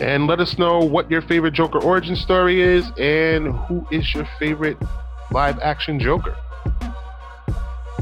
And 0.00 0.26
let 0.26 0.40
us 0.40 0.58
know 0.58 0.78
what 0.80 1.10
your 1.10 1.22
favorite 1.22 1.52
Joker 1.52 1.78
origin 1.78 2.16
story 2.16 2.62
is 2.62 2.90
and 2.98 3.54
who 3.66 3.86
is 3.92 4.12
your 4.14 4.26
favorite 4.38 4.78
live 5.30 5.60
action 5.60 6.00
Joker. 6.00 6.34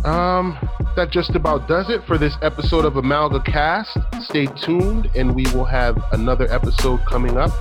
Um, 0.05 0.57
that 0.99 1.11
just 1.11 1.37
about 1.37 1.69
does 1.69 1.91
it 1.91 2.05
for 2.09 2.19
this 2.19 2.37
episode 2.43 2.85
of 2.85 2.95
Amalga 2.95 3.45
Cast. 3.45 3.97
Stay 4.21 4.47
tuned, 4.47 5.09
and 5.15 5.33
we 5.33 5.45
will 5.55 5.65
have 5.65 5.97
another 6.11 6.51
episode 6.53 6.99
coming 7.07 7.37
up 7.37 7.53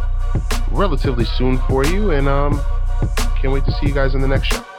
relatively 0.72 1.24
soon 1.24 1.60
for 1.68 1.86
you. 1.86 2.10
And 2.10 2.28
um, 2.28 2.60
can't 3.40 3.54
wait 3.54 3.64
to 3.66 3.72
see 3.74 3.90
you 3.90 3.94
guys 3.94 4.16
in 4.16 4.22
the 4.22 4.28
next 4.28 4.48
show. 4.48 4.76